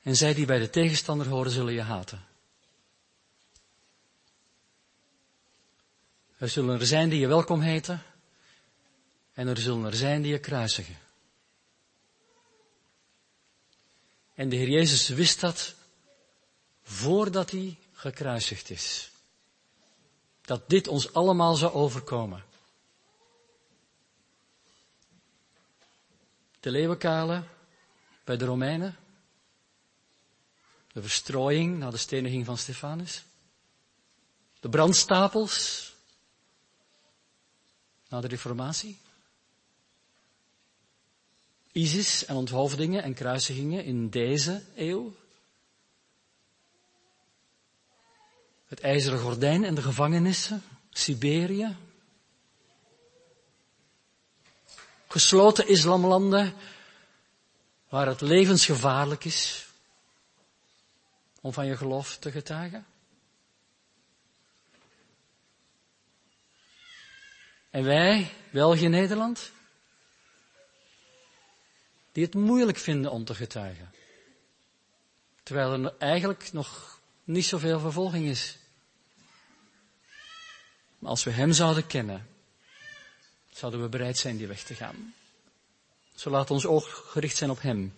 En 0.03 0.17
zij 0.17 0.35
die 0.35 0.47
bij 0.47 0.59
de 0.59 0.71
tegenstander 0.71 1.27
horen, 1.27 1.51
zullen 1.51 1.73
je 1.73 1.83
haten. 1.83 2.29
Er 6.41 6.49
zullen 6.49 6.81
er 6.81 6.87
zijn 6.87 7.09
die 7.09 7.21
je 7.21 7.27
welkom 7.27 7.61
heten. 7.61 8.03
En 9.33 9.49
er 9.49 9.57
zullen 9.57 9.85
er 9.85 9.95
zijn 9.95 10.23
die 10.23 10.33
je 10.33 10.39
kruisigen. 10.39 10.99
En 14.35 14.49
de 14.49 14.57
Heer 14.57 14.69
Jezus 14.69 15.09
wist 15.09 15.41
dat 15.41 15.75
voordat 16.83 17.51
hij 17.51 17.79
gekruisigd 17.93 18.71
is. 18.71 19.11
Dat 20.41 20.69
dit 20.69 20.89
ons 20.89 21.13
allemaal 21.13 21.55
zou 21.55 21.73
overkomen. 21.73 22.45
De 26.61 26.71
leeuwenkalen 26.71 27.49
bij 28.25 28.37
de 28.37 28.45
Romeinen. 28.45 28.97
De 30.93 31.03
verstrooiing 31.03 31.79
na 31.79 31.91
de 31.91 31.97
steniging 31.97 32.47
van 32.47 32.59
Stefanus. 32.59 33.25
De 34.61 34.69
brandstapels 34.69 35.89
na 38.11 38.21
de 38.21 38.29
reformatie. 38.29 38.99
ISIS 41.73 42.25
en 42.25 42.37
onthoofdingen 42.37 43.03
en 43.03 43.15
kruisigingen 43.15 43.85
in 43.85 44.09
deze 44.09 44.63
eeuw. 44.75 45.15
Het 48.67 48.81
ijzeren 48.81 49.19
gordijn 49.19 49.65
en 49.65 49.75
de 49.75 49.83
gevangenissen, 49.83 50.63
Siberië. 50.91 51.77
Gesloten 55.09 55.69
islamlanden 55.69 56.55
waar 57.89 58.07
het 58.07 58.21
levensgevaarlijk 58.21 59.25
is 59.25 59.67
om 61.41 61.53
van 61.53 61.67
je 61.67 61.77
geloof 61.77 62.17
te 62.17 62.31
getuigen. 62.31 62.87
En 67.71 67.85
wij, 67.85 68.33
België, 68.51 68.89
Nederland, 68.89 69.51
die 72.13 72.25
het 72.25 72.35
moeilijk 72.35 72.79
vinden 72.79 73.11
om 73.11 73.25
te 73.25 73.35
getuigen. 73.35 73.91
Terwijl 75.43 75.73
er 75.73 75.95
eigenlijk 75.99 76.53
nog 76.53 77.01
niet 77.25 77.45
zoveel 77.45 77.81
vervolging 77.81 78.27
is. 78.27 78.59
Maar 80.99 81.11
als 81.11 81.25
we 81.25 81.31
Hem 81.31 81.53
zouden 81.53 81.87
kennen, 81.87 82.29
zouden 83.51 83.83
we 83.83 83.89
bereid 83.89 84.19
zijn 84.19 84.37
die 84.37 84.47
weg 84.47 84.63
te 84.63 84.75
gaan. 84.75 85.15
Zo 86.15 86.31
laat 86.31 86.51
ons 86.51 86.67
oog 86.67 87.11
gericht 87.11 87.37
zijn 87.37 87.51
op 87.51 87.63
Hem, 87.63 87.95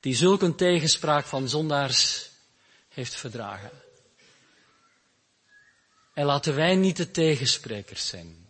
die 0.00 0.14
zulk 0.14 0.42
een 0.42 0.56
tegenspraak 0.56 1.24
van 1.24 1.48
zondaars 1.48 2.30
heeft 2.88 3.14
verdragen. 3.14 3.70
En 6.14 6.24
laten 6.24 6.54
wij 6.54 6.74
niet 6.74 6.96
de 6.96 7.10
tegensprekers 7.10 8.08
zijn, 8.08 8.41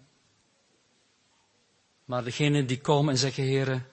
maar 2.12 2.24
degene 2.24 2.64
die 2.64 2.80
komen 2.80 3.12
en 3.12 3.18
zeggen, 3.18 3.44
heren, 3.44 3.86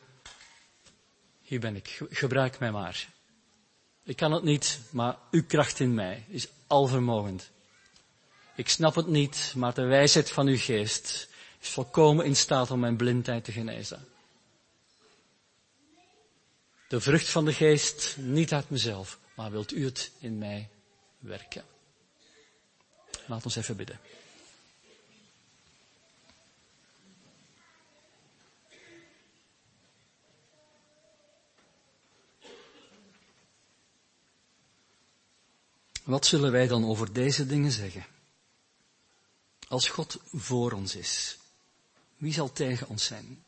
hier 1.42 1.60
ben 1.60 1.76
ik, 1.76 2.02
gebruik 2.10 2.60
mij 2.60 2.72
maar. 2.72 3.08
Ik 4.04 4.16
kan 4.16 4.32
het 4.32 4.44
niet, 4.44 4.80
maar 4.90 5.18
uw 5.32 5.46
kracht 5.46 5.80
in 5.80 5.94
mij 5.94 6.26
is 6.28 6.48
alvermogend. 6.68 7.50
Ik 8.56 8.70
snap 8.70 8.96
het 8.96 9.08
niet, 9.08 9.54
maar 9.56 9.74
de 9.74 9.86
wijsheid 9.86 10.32
van 10.32 10.48
uw 10.48 10.58
geest 10.58 11.28
is 11.60 11.70
volkomen 11.70 12.26
in 12.26 12.36
staat 12.36 12.72
om 12.72 12.80
mijn 12.80 12.98
blindheid 12.98 13.44
te 13.44 13.52
genezen. 13.52 14.08
De 16.88 17.02
vrucht 17.02 17.30
van 17.30 17.46
de 17.46 17.54
geest, 17.54 18.16
niet 18.18 18.54
uit 18.54 18.70
mezelf, 18.70 19.20
maar 19.36 19.52
wilt 19.52 19.74
u 19.74 19.86
het 19.86 20.12
in 20.20 20.38
mij 20.38 20.70
werken. 21.20 21.64
Laat 23.26 23.46
ons 23.46 23.56
even 23.56 23.76
bidden. 23.76 24.00
Wat 36.10 36.26
zullen 36.26 36.52
wij 36.52 36.67
dan 36.67 36.86
over 36.86 37.13
deze 37.13 37.45
dingen 37.45 37.72
zeggen? 37.72 38.06
Als 39.67 39.89
God 39.89 40.17
voor 40.34 40.72
ons 40.72 40.95
is, 40.95 41.38
wie 42.17 42.34
zal 42.34 42.52
tegen 42.52 42.88
ons 42.88 43.06
zijn? 43.06 43.43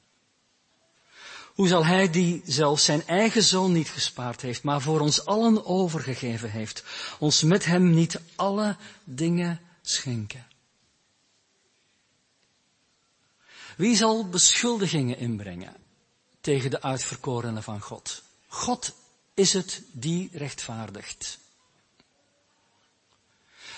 Hoe 1.53 1.67
zal 1.67 1.85
Hij 1.85 2.09
die 2.09 2.41
zelfs 2.45 2.85
zijn 2.85 3.07
eigen 3.07 3.43
zoon 3.43 3.71
niet 3.71 3.89
gespaard 3.89 4.41
heeft, 4.41 4.63
maar 4.63 4.81
voor 4.81 4.99
ons 4.99 5.25
allen 5.25 5.65
overgegeven 5.65 6.51
heeft, 6.51 6.83
ons 7.19 7.43
met 7.43 7.65
Hem 7.65 7.93
niet 7.93 8.19
alle 8.35 8.75
dingen 9.03 9.61
schenken? 9.81 10.47
Wie 13.77 13.95
zal 13.95 14.29
beschuldigingen 14.29 15.17
inbrengen 15.17 15.75
tegen 16.41 16.69
de 16.69 16.81
uitverkorenen 16.81 17.63
van 17.63 17.81
God? 17.81 18.23
God 18.47 18.93
is 19.33 19.53
het 19.53 19.81
die 19.91 20.29
rechtvaardigt. 20.33 21.39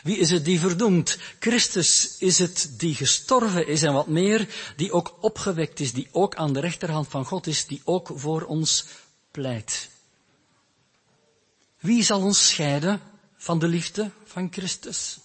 Wie 0.03 0.17
is 0.17 0.29
het 0.29 0.45
die 0.45 0.59
verdoemt? 0.59 1.17
Christus 1.39 2.17
is 2.19 2.39
het 2.39 2.69
die 2.77 2.95
gestorven 2.95 3.67
is 3.67 3.83
en 3.83 3.93
wat 3.93 4.07
meer, 4.07 4.47
die 4.75 4.91
ook 4.91 5.17
opgewekt 5.21 5.79
is, 5.79 5.93
die 5.93 6.07
ook 6.11 6.35
aan 6.35 6.53
de 6.53 6.59
rechterhand 6.59 7.07
van 7.07 7.25
God 7.25 7.47
is, 7.47 7.65
die 7.67 7.81
ook 7.83 8.11
voor 8.15 8.41
ons 8.41 8.85
pleit. 9.31 9.89
Wie 11.79 12.03
zal 12.03 12.21
ons 12.21 12.47
scheiden 12.47 13.01
van 13.37 13.59
de 13.59 13.67
liefde 13.67 14.11
van 14.25 14.47
Christus? 14.51 15.19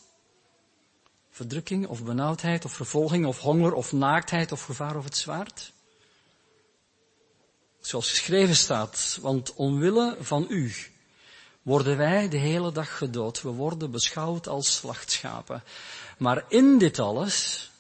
Verdrukking 1.30 1.86
of 1.86 2.04
benauwdheid 2.04 2.64
of 2.64 2.72
vervolging 2.72 3.26
of 3.26 3.38
honger 3.38 3.72
of 3.72 3.92
naaktheid 3.92 4.52
of 4.52 4.62
gevaar 4.62 4.96
of 4.96 5.04
het 5.04 5.16
zwaard? 5.16 5.72
Zoals 7.80 8.10
geschreven 8.10 8.56
staat, 8.56 9.18
want 9.20 9.54
omwille 9.54 10.16
van 10.20 10.46
u 10.48 10.74
worden 11.68 11.96
wij 11.96 12.28
de 12.28 12.36
hele 12.36 12.72
dag 12.72 12.96
gedood. 12.96 13.42
We 13.42 13.48
worden 13.48 13.90
beschouwd 13.90 14.48
als 14.48 14.74
slachtschapen. 14.74 15.62
Maar 16.18 16.44
in 16.48 16.78
dit 16.78 16.98
alles 16.98 17.70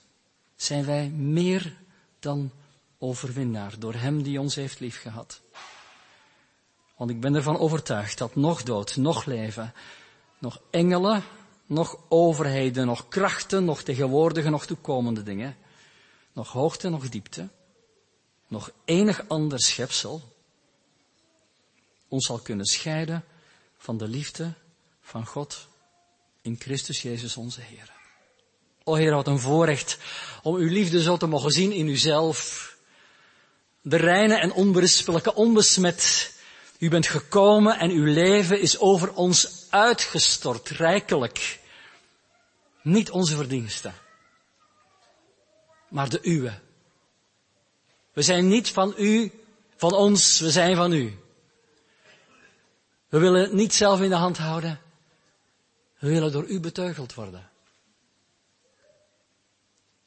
zijn 0.56 0.84
wij 0.84 1.08
meer 1.08 1.76
dan 2.18 2.50
overwinnaar 2.98 3.78
door 3.78 3.94
Hem 3.94 4.22
die 4.22 4.40
ons 4.40 4.54
heeft 4.54 4.80
liefgehad. 4.80 5.40
Want 6.96 7.10
ik 7.10 7.20
ben 7.20 7.34
ervan 7.34 7.58
overtuigd 7.58 8.18
dat 8.18 8.34
nog 8.34 8.62
dood, 8.62 8.96
nog 8.96 9.24
leven, 9.24 9.72
nog 10.38 10.60
engelen, 10.70 11.22
nog 11.66 11.98
overheden, 12.08 12.86
nog 12.86 13.08
krachten, 13.08 13.64
nog 13.64 13.82
tegenwoordige, 13.82 14.50
nog 14.50 14.66
toekomende 14.66 15.22
dingen, 15.22 15.56
nog 16.32 16.52
hoogte, 16.52 16.88
nog 16.88 17.08
diepte, 17.08 17.48
nog 18.48 18.70
enig 18.84 19.24
ander 19.28 19.60
schepsel 19.60 20.22
ons 22.08 22.26
zal 22.26 22.38
kunnen 22.38 22.66
scheiden 22.66 23.24
van 23.78 23.96
de 23.96 24.08
liefde 24.08 24.52
van 25.00 25.26
God 25.26 25.66
in 26.42 26.56
Christus 26.58 27.02
Jezus 27.02 27.36
onze 27.36 27.60
Heer. 27.60 27.92
O 28.84 28.94
Heer, 28.94 29.14
wat 29.14 29.26
een 29.26 29.40
voorrecht 29.40 29.98
om 30.42 30.54
uw 30.54 30.68
liefde 30.68 31.02
zo 31.02 31.16
te 31.16 31.26
mogen 31.26 31.50
zien 31.50 31.72
in 31.72 31.88
uzelf. 31.88 32.66
De 33.80 33.96
reine 33.96 34.34
en 34.34 34.52
onberispelijke, 34.52 35.34
onbesmet. 35.34 36.32
U 36.78 36.88
bent 36.88 37.06
gekomen 37.06 37.78
en 37.78 37.90
uw 37.90 38.04
leven 38.04 38.60
is 38.60 38.78
over 38.78 39.14
ons 39.14 39.66
uitgestort, 39.70 40.68
rijkelijk. 40.68 41.60
Niet 42.82 43.10
onze 43.10 43.36
verdiensten, 43.36 43.94
maar 45.88 46.08
de 46.08 46.18
uwe. 46.22 46.60
We 48.12 48.22
zijn 48.22 48.48
niet 48.48 48.70
van 48.70 48.94
u, 48.96 49.32
van 49.76 49.92
ons, 49.92 50.40
we 50.40 50.50
zijn 50.50 50.76
van 50.76 50.92
u. 50.92 51.18
We 53.08 53.18
willen 53.18 53.40
het 53.40 53.52
niet 53.52 53.74
zelf 53.74 54.00
in 54.00 54.08
de 54.08 54.14
hand 54.14 54.38
houden. 54.38 54.80
We 55.98 56.08
willen 56.08 56.32
door 56.32 56.44
u 56.44 56.60
beteugeld 56.60 57.14
worden. 57.14 57.50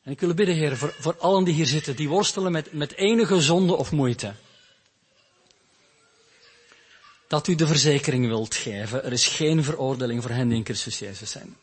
En 0.03 0.11
ik 0.11 0.19
wil 0.19 0.33
bidden, 0.33 0.55
Heer, 0.55 0.77
voor, 0.77 0.95
voor 0.99 1.17
allen 1.17 1.43
die 1.43 1.53
hier 1.53 1.65
zitten, 1.65 1.95
die 1.95 2.09
worstelen 2.09 2.51
met, 2.51 2.73
met 2.73 2.93
enige 2.93 3.41
zonde 3.41 3.75
of 3.75 3.91
moeite. 3.91 4.33
Dat 7.27 7.47
u 7.47 7.55
de 7.55 7.67
verzekering 7.67 8.27
wilt 8.27 8.55
geven, 8.55 9.03
er 9.03 9.11
is 9.11 9.27
geen 9.27 9.63
veroordeling 9.63 10.21
voor 10.21 10.31
hen 10.31 10.47
die 10.47 10.57
in 10.57 10.65
Christus 10.65 10.99
Jezus 10.99 11.31
zijn. 11.31 11.57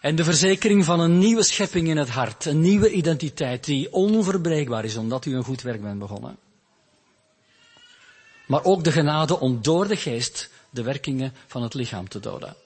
En 0.00 0.16
de 0.16 0.24
verzekering 0.24 0.84
van 0.84 1.00
een 1.00 1.18
nieuwe 1.18 1.42
schepping 1.42 1.88
in 1.88 1.96
het 1.96 2.08
hart, 2.08 2.44
een 2.44 2.60
nieuwe 2.60 2.90
identiteit 2.90 3.64
die 3.64 3.92
onverbreekbaar 3.92 4.84
is 4.84 4.96
omdat 4.96 5.24
u 5.24 5.34
een 5.34 5.44
goed 5.44 5.62
werk 5.62 5.82
bent 5.82 5.98
begonnen. 5.98 6.36
Maar 8.52 8.64
ook 8.64 8.84
de 8.84 8.92
genade 8.92 9.38
om 9.38 9.62
door 9.62 9.88
de 9.88 9.96
geest 9.96 10.50
de 10.70 10.82
werkingen 10.82 11.34
van 11.46 11.62
het 11.62 11.74
lichaam 11.74 12.08
te 12.08 12.20
doden. 12.20 12.56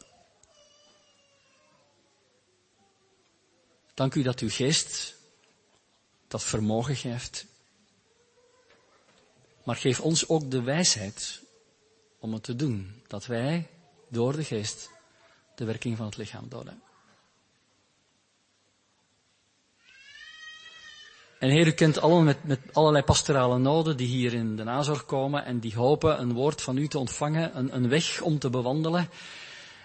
Dank 3.94 4.14
u 4.14 4.22
dat 4.22 4.40
uw 4.40 4.50
geest 4.50 5.14
dat 6.28 6.44
vermogen 6.44 6.96
geeft. 6.96 7.46
Maar 9.62 9.76
geef 9.76 10.00
ons 10.00 10.28
ook 10.28 10.50
de 10.50 10.62
wijsheid 10.62 11.40
om 12.18 12.32
het 12.32 12.42
te 12.42 12.56
doen. 12.56 13.02
Dat 13.06 13.26
wij 13.26 13.68
door 14.08 14.36
de 14.36 14.44
geest 14.44 14.90
de 15.54 15.64
werking 15.64 15.96
van 15.96 16.06
het 16.06 16.16
lichaam 16.16 16.48
doden. 16.48 16.82
En 21.38 21.50
Heer, 21.50 21.66
u 21.66 21.70
kent 21.70 22.00
allen 22.00 22.24
met, 22.24 22.44
met 22.44 22.60
allerlei 22.72 23.04
pastorale 23.04 23.58
noden 23.58 23.96
die 23.96 24.06
hier 24.06 24.32
in 24.32 24.56
de 24.56 24.64
nazorg 24.64 25.04
komen 25.04 25.44
en 25.44 25.58
die 25.58 25.74
hopen 25.74 26.20
een 26.20 26.32
woord 26.32 26.62
van 26.62 26.76
u 26.76 26.88
te 26.88 26.98
ontvangen, 26.98 27.58
een, 27.58 27.74
een 27.74 27.88
weg 27.88 28.20
om 28.20 28.38
te 28.38 28.50
bewandelen. 28.50 29.08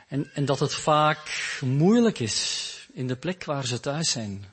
En, 0.08 0.30
en 0.34 0.46
dat 0.46 0.60
het 0.60 0.74
vaak 0.74 1.58
moeilijk 1.62 2.20
is 2.20 2.68
in 2.94 3.08
de 3.08 3.16
plek 3.16 3.44
waar 3.44 3.66
ze 3.66 3.80
thuis 3.80 4.12
zijn. 4.12 4.46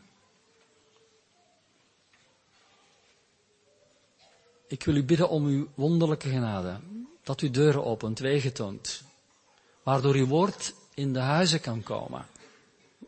Ik 4.68 4.84
wil 4.84 4.94
u 4.94 5.04
bidden 5.04 5.28
om 5.28 5.46
uw 5.46 5.68
wonderlijke 5.74 6.28
genade, 6.28 6.80
dat 7.22 7.42
u 7.42 7.50
deuren 7.50 7.84
opent, 7.84 8.18
wegen 8.18 8.52
toont, 8.52 9.02
waardoor 9.82 10.14
uw 10.14 10.26
woord 10.26 10.74
in 10.94 11.12
de 11.12 11.18
huizen 11.18 11.60
kan 11.60 11.82
komen, 11.82 12.26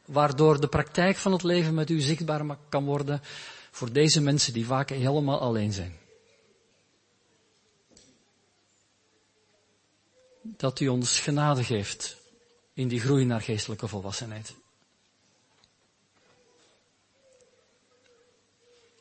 waardoor 0.04 0.60
de 0.60 0.68
praktijk 0.68 1.16
van 1.16 1.32
het 1.32 1.42
leven 1.42 1.74
met 1.74 1.90
u 1.90 2.00
zichtbaar 2.00 2.56
kan 2.68 2.84
worden 2.84 3.22
voor 3.70 3.92
deze 3.92 4.20
mensen 4.20 4.52
die 4.52 4.66
vaak 4.66 4.88
helemaal 4.88 5.40
alleen 5.40 5.72
zijn. 5.72 5.98
Dat 10.42 10.80
u 10.80 10.88
ons 10.88 11.20
genade 11.20 11.64
geeft 11.64 12.16
in 12.72 12.88
die 12.88 13.00
groei 13.00 13.24
naar 13.24 13.40
geestelijke 13.40 13.88
volwassenheid. 13.88 14.54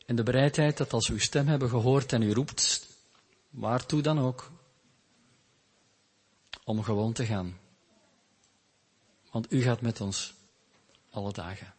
En 0.06 0.16
de 0.16 0.22
bereidheid 0.22 0.76
dat 0.76 0.92
als 0.92 1.08
we 1.08 1.12
uw 1.12 1.18
stem 1.18 1.46
hebben 1.46 1.68
gehoord 1.68 2.12
en 2.12 2.22
u 2.22 2.32
roept, 2.32 2.88
waartoe 3.50 4.02
dan 4.02 4.18
ook, 4.18 4.50
om 6.64 6.82
gewoon 6.82 7.12
te 7.12 7.26
gaan. 7.26 7.58
Want 9.30 9.52
u 9.52 9.62
gaat 9.62 9.80
met 9.80 10.00
ons 10.00 10.34
alle 11.10 11.32
dagen. 11.32 11.74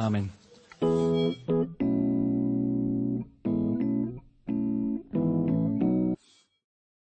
Amen. 0.00 0.32